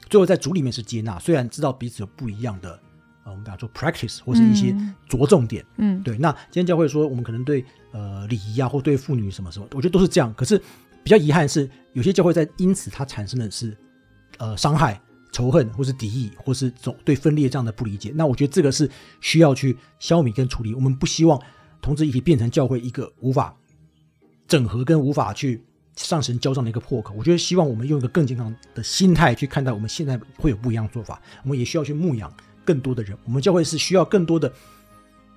[0.08, 2.80] 最后在主里面是接纳，虽然知道彼此有不一样的，
[3.24, 5.62] 呃，我们讲说 practice 或是一些嗯着重点。
[5.76, 7.62] 嗯对，那今天教会说我们可能对
[7.98, 10.32] 呃礼仪啊，或对妇女什么什么，我觉得都是这样。
[10.34, 10.56] 可是
[11.02, 13.76] 比较遗憾是，有些教会在因此它产生的是
[14.36, 15.00] 呃伤害、
[15.32, 18.12] 仇恨，或是敌意，或是总对分裂这样的不理解。
[18.14, 18.88] 那我觉得这个是
[19.20, 20.74] 需要去消弭跟处理。
[20.74, 21.40] 我们不希望
[21.82, 23.56] 同志一体变成教会一个无法
[24.46, 25.62] 整合跟无法去
[25.96, 27.14] 上神交账的一个破口。
[27.18, 31.20] 我觉得希望我们用一个更健康的心态去看待我们现在会有不一样的做法。
[31.42, 32.32] 我们也需要去牧养
[32.64, 33.16] 更多的人。
[33.24, 34.52] 我们教会是需要更多的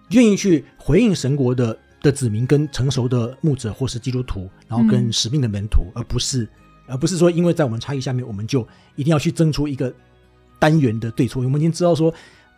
[0.09, 6.47] 愿意去回应神国的的子民跟成熟的牧者或是基督徒，然后跟嗯使命的门徒，而不是
[6.87, 9.93] 而不是说因为在我们差异下面，我们就一定要去争出一个
[10.59, 11.43] 单元的对错。
[11.43, 12.13] 我们已经知道说，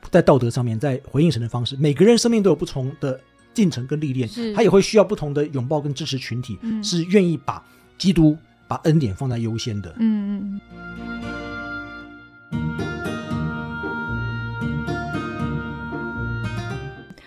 [0.10, 3.20] 在道德上面，在回应神的方式，每个人生命都有不同的
[3.54, 7.64] 进程跟历练，他也会需要不同的拥抱跟支持群体，嗯是愿意把
[7.98, 8.38] 基督
[8.68, 9.94] 把恩典放在优先的。
[10.00, 10.60] 嗯
[10.98, 11.13] 嗯。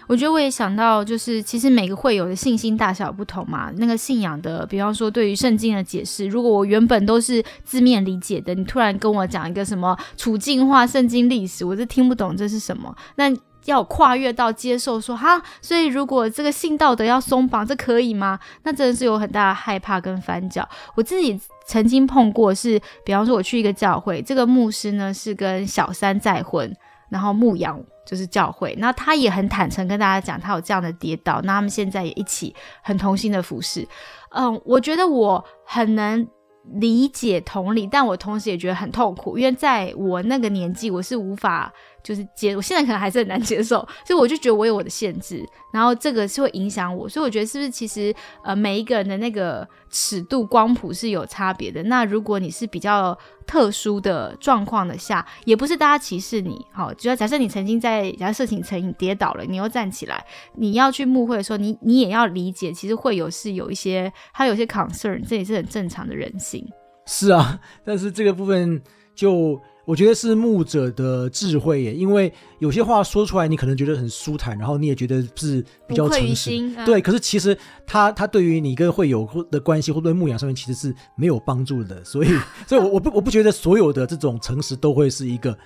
[0.07, 3.73] 我觉得我也想到，就是其实每个会友的信心大小不同嘛。
[3.77, 12.95] 那个信仰的，比方说对于圣经的解释，如果我原本都是字面理解的，你突然跟我讲一个什么处境化圣经历史，我是听不懂这是什么。
[13.17, 13.35] 那
[13.65, 18.39] 要跨越到接受说哈，所以如果这个性道德要松绑，这可以吗？
[18.63, 20.69] 那真的是有很大的害怕跟翻脚。
[20.95, 21.37] 我自己
[21.67, 26.73] 曾经碰过是，比方说我去一个教会，这个牧师呢是跟小三再婚，
[27.09, 33.87] 然后牧养就是教会，那他也很坦诚跟大家讲，他有这样的跌倒，那他们现在也一起很同心的服侍。
[34.31, 36.27] 嗯，我觉得我很能
[36.75, 41.73] 理解同理，但我同时也觉得很痛苦，因为在我那个年纪，我是无法
[42.07, 51.83] 就是接，我现在可能还是很难接受，所以我就觉得我有我的限制，然后这个是会影响我，所以我觉得是不是其实呃每一个人的那个尺度光谱是有差别的。
[51.83, 66.65] 那如果你是比较特殊的状况的下，也不是大家歧视你，好，就要假设你曾经在假设色情成跌倒了，你又站起来，你要去牧会的时候，你你也要理解，其实会有是有一些他有些 concern，这也是很正常的人性。
[67.07, 68.81] 是啊， 但是这个部分
[69.15, 76.51] 就我觉得是牧者的智慧耶，因为有些话说出来，你可能觉得很舒坦，然后你也觉得是比较诚实。
[76.85, 77.57] 对，可是其实
[77.87, 82.29] 他他对于你跟会友的关系或对牧养上面其实是没有帮助的，所以
[82.67, 85.57] 所以我我不我不觉得所有的这种诚实都会是一个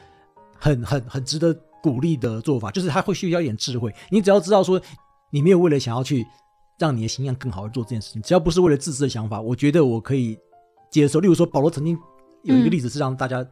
[0.59, 3.91] 很很很值得鼓励的做法，就是他会需要一点智慧。
[4.11, 4.79] 你只要知道说
[5.31, 6.27] 你没有为了想要去
[6.79, 10.37] 让你的形象更好而做这件事情，只要不是为了自私的想法，我觉得我可以
[10.91, 11.21] 接受。
[11.21, 11.99] 例如说保罗曾经
[12.43, 13.43] 有一个嗯例子是让大家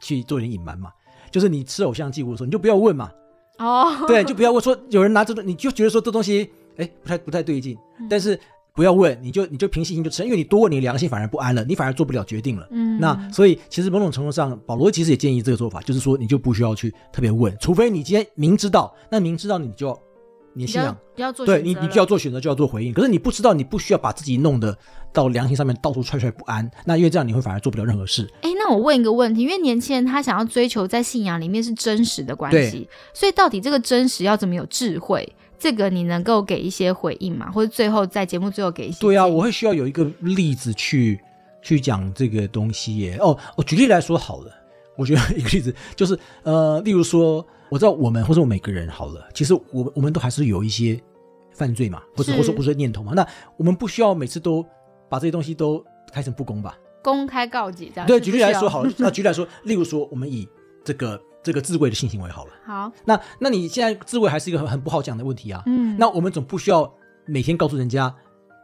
[0.00, 0.90] 去做点隐瞒嘛，
[1.30, 3.10] 就是你吃偶像祭物的时候，你就不要问嘛，
[3.58, 8.06] 哦，对，就不要问说有人拿这个，你就觉得说这东西哎不太不太对劲，嗯。
[8.08, 8.38] 但是
[8.74, 12.68] 不要问，你就你就凭信心就吃，因为你多问，你良心反而不安了，你反而做不了决定了。
[12.70, 20.00] 嗯，那所以其实某种程度上，保罗其实也建议这个做法，就是说你就不需要去特别问，除非你今天明知道，那明知道你就要
[20.58, 22.92] 你的信仰，你要做对你，你就要做选择，就要做回应。
[22.92, 24.76] 可是你不知道，你不需要把自己弄得
[25.12, 26.68] 到良心上面到处踹踹不安。
[26.84, 28.28] 那因为这样，你会反而做不了任何事。
[28.42, 35.32] 哎，那我问一个问题，因为年轻人他想要追求在信仰里面是真实的关系，所以到底这个真实要怎么有智慧？
[35.58, 37.50] 这个你能够给一些回应吗？
[37.50, 39.00] 或者最后在节目最后给一些？
[39.00, 41.20] 对啊，我会需要有一个例子去
[41.62, 43.16] 去讲这个东西耶。
[43.20, 44.52] 哦，我举例来说好了，
[44.98, 47.46] 我觉得一个例子就是呃，例如说。
[47.70, 50.98] 我知道我们或者我每个人好了，其实我我们都还是有一些
[51.52, 53.12] 犯罪嘛，或者或者不是念头嘛。
[53.14, 53.28] 那
[53.58, 54.64] 我们不需要每次都
[55.06, 56.78] 把这些东西都开成不公吧？
[57.02, 58.06] 公开告解这样。
[58.06, 60.48] 对，举例来说好了， 那举例来说，例如说我们以
[60.82, 62.52] 这个这个自卫的性行为好了。
[62.64, 62.90] 好。
[63.04, 65.62] 那那你现在自卫还是一个很很不好讲的问题啊。
[65.66, 65.94] 嗯。
[65.98, 66.90] 那我们总不需要
[67.26, 68.14] 每天告诉人家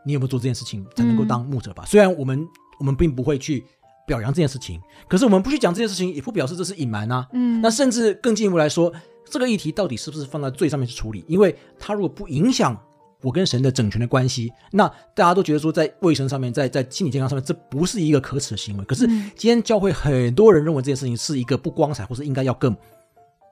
[0.07, 1.85] 你有没有做这件事情才能够当牧者吧？
[1.85, 2.43] 虽然我们
[2.79, 3.67] 我们并不会去。
[4.07, 7.27] 表扬这件事情，可是我们不去讲这件事情，也不表示这是隐瞒啊。
[7.33, 8.93] 嗯，那甚至更进一步来说，
[9.31, 11.25] 这个议题到底是不是放在罪上面去处理？
[11.27, 12.79] 因为它如果不影响
[13.23, 18.85] 我跟神的整全的关系，那大家都觉得说，在卫生上面，在在心理健康上面，这不是一个可耻的行为。
[18.85, 22.77] 可是今天教会很多人认为这件事情是一个不光彩，或是应该要更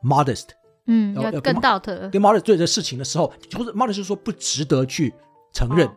[0.02, 0.48] modest，
[0.86, 5.14] 嗯，要更道德，跟 modest 对这事情的时候，或者 modest 是说不值得去。
[5.54, 5.92] 承认哦，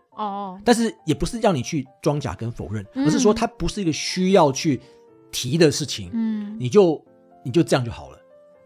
[0.63, 4.79] 但是也不是让你去装假跟否认，而是说它不是一个需要去
[5.31, 7.03] 提的事情，嗯，你就
[7.43, 8.17] 你就这样就好了，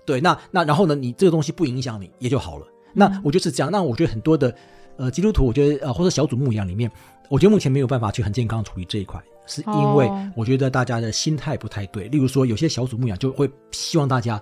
[0.06, 2.68] 对，那那然后呢，你这个东西不影响你也就好了。
[2.94, 3.72] 那我就是这样。
[3.72, 4.54] 那我觉得很多的
[4.98, 6.92] 呃基督徒，我觉得呃或者小组牧羊里面，
[7.30, 12.08] 我觉得目前没有办法去很健康处理这一块，是因为我觉得大家的心态不太对。
[12.08, 14.42] 例如说，有些小组牧养就会希望大家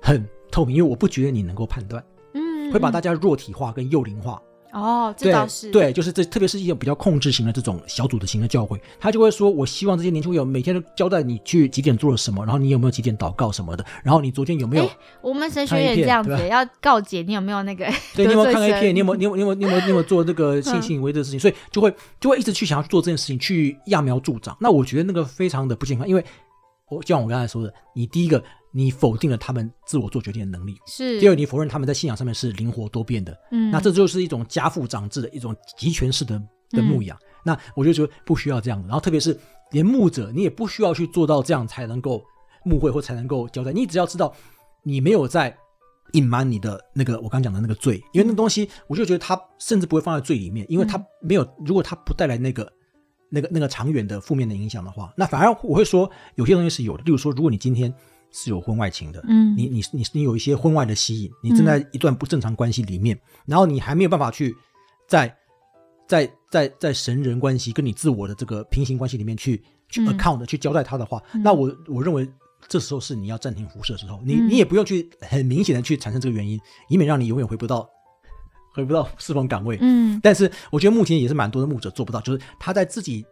[0.00, 4.40] 很透明，因为我不觉得你能够判断，嗯，会把大家弱体化跟幼龄化。
[4.72, 14.90] 哦，这倒是对，就是这，特别是一种比较控制型的这种小组的型的教会，他就会说：“我希望这些年轻友每天都交代你去几点做了什么，然后你有没有几点祷告什么的，然后你昨天有没有？
[15.20, 17.84] 我们神学院这样子要告解你有没有那个？
[18.16, 18.94] 对，你有没有看 A 片？
[18.96, 19.16] 你有没有？
[19.16, 21.38] 你有你有你有你有没有做这个性行为的事情？
[21.38, 24.56] 所以就会就会一直去想要去做这件事情，去揠苗助长。
[24.58, 26.24] 那我觉得那个非常的不健康，因为
[26.88, 28.42] 我就像我刚才说的，你第一个。
[28.74, 31.20] 你否定了他们自我做决定的能力，是。
[31.20, 37.16] 第二，你否认他们在信仰上面是灵活多变的，嗯，那这就是一种家父长制的一种集权式的的牧养。
[37.44, 38.80] 那我就觉得不需要这样。
[38.84, 39.38] 然后，特别是
[39.72, 42.24] 连牧者，你也不需要去做到这样才能够
[42.64, 43.72] 牧会或才能够交代。
[43.72, 44.34] 你只要知道
[44.82, 45.54] 你没有在
[46.12, 52.72] 隐瞒你的那个我刚讲的那个罪，因为那东西，我就觉得他甚至不会放在罪里面，因为他没有，如果他不带来那个
[53.28, 57.02] 那个那个长远的负面的影响的话，那反而我会说有些东西是有的。
[57.02, 57.94] 例如说，如果你今天。
[58.32, 64.56] 是有婚外情的，嗯，你你你你有一些婚外的吸引，你正在一段不正常关系里面，然后你还没有办法去
[65.06, 65.36] 在
[66.08, 72.26] 在在在神人关系跟你自我的这个平行关系里面去去 account 去交代他的话，那我我认为
[72.68, 76.58] 这时候是你要暂停辐射时候，你你也不用去很明显的去产生这个原因，
[76.88, 77.86] 以免让你永远回不到
[78.72, 83.22] 回不到侍奉岗位，嗯，但是我觉得目前也是蛮多的牧者做不到，就是他在自己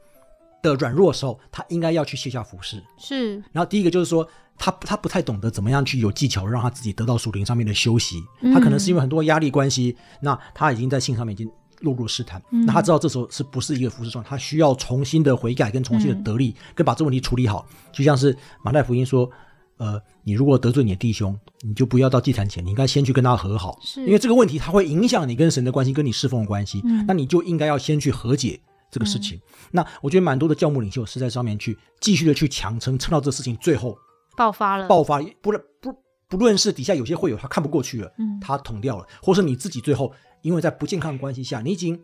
[0.62, 4.28] 的软弱的时候，他应该要去卸下服饰，是，然后第一个就是说。
[4.61, 11.50] 他他不太懂得怎么样去有技巧让他自己得到属灵上面的休息，他可能是因为很多压力关系，那他已经在性上面已经
[11.80, 19.30] 落入试探，那他知道这时候是不是一个服侍状，他需要重新的悔改跟重新的得力，跟把这问题处理好，就像是马太福音说，
[19.78, 29.40] 呃，你如果得罪你的弟兄，你就不要到祭坛前，你应该先去跟他和好，因为这个问题它会影响你跟神的关系，跟你侍奉的关系，那你就应该要先去和解这个事情。
[29.70, 33.96] 那我觉得蛮多的教牧领袖是在上面去继续的去强撑，撑到这事情最后。
[34.41, 35.95] 爆发了，爆发不论不
[36.26, 40.11] 不论是底下有些会友他看不过去了，嗯，他捅掉了，或是你自己最后
[40.41, 42.01] 因为在不健康的关系下，你已经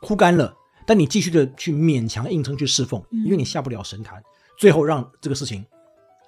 [0.00, 0.56] 枯干了，
[0.86, 4.22] 但你继续的去勉强硬撑去侍奉，因为你下不了神坛，
[4.56, 5.62] 最后让这个事情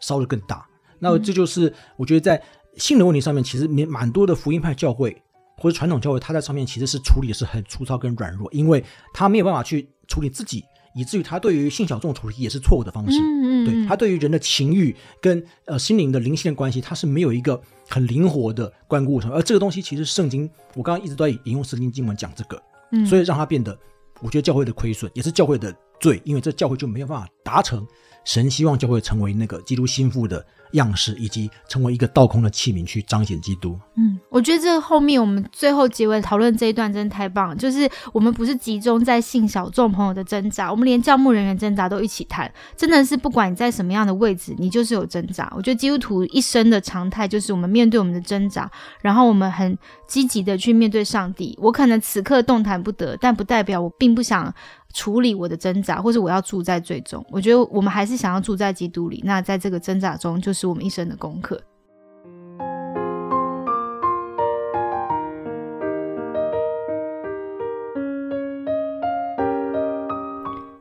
[0.00, 0.68] 烧得更大。
[0.98, 2.42] 那这就是我觉得在
[2.76, 5.16] 性的问题上面，其实蛮蛮多的福音派教会
[5.56, 8.84] 或者传统教会，他在上面其实是处理的是很粗糙跟软弱，因为
[9.14, 10.62] 他没有办法去处理自己。
[10.94, 22.60] 以至于他对于性小众处理也是错误的方式，嗯嗯，对他对于人的情欲跟呃心灵的灵性的关系，他是没有一个很灵活的关顾什么，而这个东西其实圣经，我刚刚一直都在引用圣经经文讲这个，
[22.92, 23.78] 嗯，所以让他变得，
[24.20, 27.86] 我觉得教会的亏损也是教会的罪，因为这教会就没有办法达成
[28.24, 30.44] 神希望教会成为那个基督心腹的。
[30.72, 33.78] 样式以及成为一个倒空的器皿去彰显基督。
[33.96, 37.56] 嗯，我觉得这后面我们最后结尾讨论这一段真的太棒了。
[37.56, 42.50] 就是我们不是集中在信小众朋友的挣扎，我们连教牧人员挣扎都一起谈。
[42.76, 45.52] 真的是不管你在什么样的位置，你就是有挣扎。
[45.56, 51.58] 我觉得基督徒一生的常态就是我们面对我们的挣扎，然后我们很积极的去面对上帝。
[51.60, 54.54] 我可能此刻动弹不得，但不代表我并不想。
[54.94, 57.24] 处理我的挣扎或是我要住在最终。
[57.30, 61.60] 我觉得我们还是想要住在基督里那在这个挣扎中就是我们一生的功课。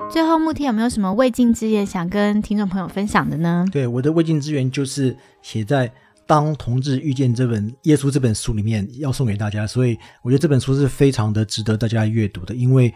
[0.09, 3.65] 最后牧天有没有什么未尽之言想跟听众朋友分享的呢？
[3.71, 5.91] 对我的未尽之言就是写在
[6.27, 9.65] 当同志遇见》这本耶稣这本书里面，要送给大家。
[9.65, 12.93] 所以我觉得这本书是非常的值得大家阅读的，因为，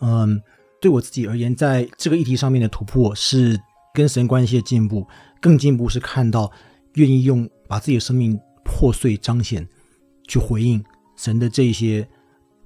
[0.00, 0.40] 嗯，
[0.80, 3.58] 对我自己而言，在这个议题上面的突破是
[3.92, 5.04] 跟神关系的进步，
[5.40, 6.52] 更进步是看到
[6.94, 9.66] 愿意用把自己的生命破碎彰显，
[10.28, 10.84] 去回应
[11.16, 12.06] 神的这些，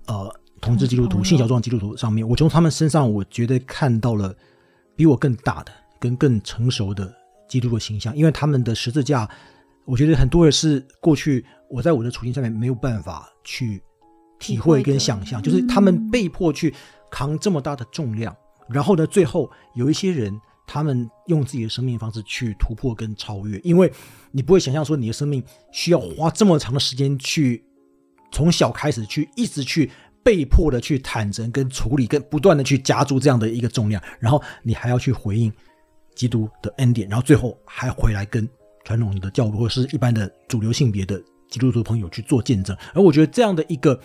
[0.07, 0.31] 呃。
[0.61, 4.37] 同志基督徒、性小众基督徒上面，我从他们身上，我觉得看到了
[4.97, 7.15] 比我更大的、跟更成熟的
[7.49, 8.15] 基督的形象。
[8.17, 9.31] 因为他们的十字架，
[9.89, 13.83] 我觉得很多人是过去我在我的处境下面没有办法去
[14.39, 16.73] 体会跟想象，就是他们被迫去
[17.11, 18.37] 扛这么大的重量，
[18.69, 23.59] 然后呢，最后有一些人，他们用自己的生命方式去突破跟超越。
[23.61, 23.91] 因为
[24.31, 27.65] 你不会想象说，你的生命需要花这么长的时间去
[28.31, 29.91] 从小开始去一直去。
[30.21, 35.51] 被迫的去坦诚、跟处理、跟不断的去加注这样的一个重量，然后你还要去回应
[36.15, 38.47] 基督的恩典，然后最后还回来跟
[38.89, 42.75] 传统的教会或是一般的主流性别的基督徒朋友去做见证。
[42.95, 44.01] 而我觉得这样的一个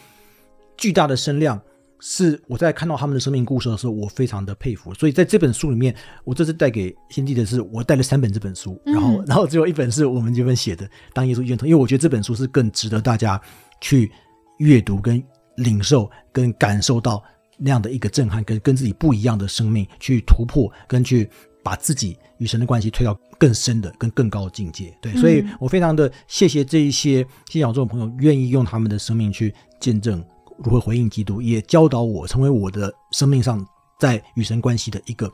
[0.76, 1.58] 巨大的声量，
[2.02, 4.94] 是我在看到他们的生命故事的时候，我非常的佩服。
[4.94, 13.42] 所以在这本书里面，我这次带给先帝的是，我带了三本这本书，然后然后只有一本是我们这边写的《当耶稣见证》，因为我觉得这本书是更值得大家
[13.80, 14.12] 去
[14.58, 15.24] 阅读跟。
[15.58, 17.24] 领受跟感受到
[17.60, 21.30] 那样的一个震撼，跟跟自己不一样的生命去突破，跟去
[21.64, 24.96] 把自己与神的关系推到更深的、跟更高的境界。
[25.02, 30.24] 对，所以我非常的谢谢这一些信仰中的朋友，愿意用他们的生命去见证
[30.58, 33.66] 如何回应基督，也教导我成为我的生命上
[34.00, 35.32] 在与神关系的一个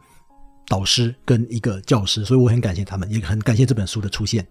[0.67, 2.23] 导师跟一个教师。
[2.23, 4.45] 所以我很感谢他们，也很感谢这本书的出现。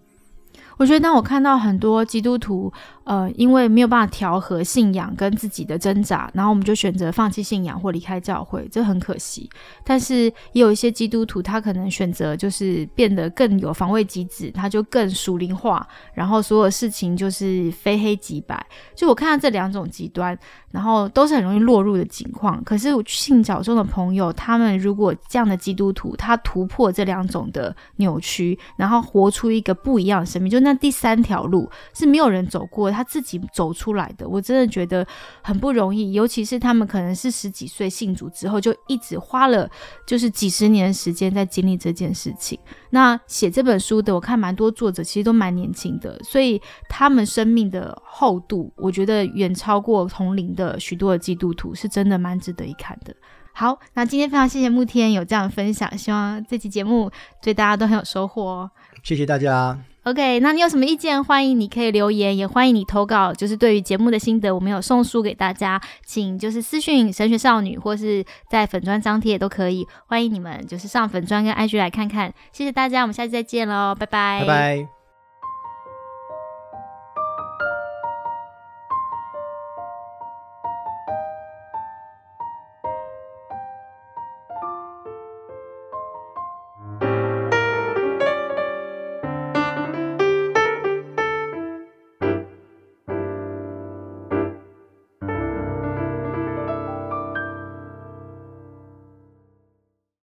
[0.79, 2.73] 我觉得，当我看到很多基督徒，
[3.03, 9.51] 呃，因为没有办法调和信仰跟自己的挣扎，然后我们就选择放弃信仰或离开教会，这很可惜。
[9.83, 18.65] 但是也有一些基督徒，他可能选择就是变得更有防卫机制，他就更属灵化，然后所有事情就是非黑即白。
[18.95, 20.39] 就我看到这两种极端，
[20.71, 22.63] 然后都是很容易落入的情况。
[22.63, 30.68] 可是信教中的朋友，他们如果这样的基督徒，他突破这两种的扭曲，然后活出一个不一样的生命，就那。
[30.69, 34.29] 那第三条路是没有人走过，他自己走出来的。
[34.29, 35.07] 我真的觉得
[35.43, 39.67] 很不容易，尤其是他们可能是十几岁信主之后，就一直花了
[40.07, 42.59] 就是几十年时间在经历这件事情。
[42.91, 53.17] 那写这本书的，我看蛮多作者其实都蛮年轻的，所以他们生命的厚度，我觉得远超过同龄的许多的基督徒，是真的蛮值得一看的。
[53.55, 57.11] 好，那今天非常谢谢慕天有这样的分享，希望这期节目
[57.43, 58.71] 对大家都很有收获哦。
[59.03, 59.79] 谢谢大家。
[60.09, 61.23] OK，那你有什么意见？
[61.23, 63.31] 欢迎你可以留言，也欢迎你投稿。
[63.31, 69.87] 就是对于节目的心得，我们有送书给大家，请就是私讯神学少女，或是在粉砖张贴都可以。
[70.07, 72.33] 欢迎你们就是上粉砖跟 IG 来看看。
[72.53, 74.98] 谢谢大家，我们下期再见喽，拜拜，拜拜。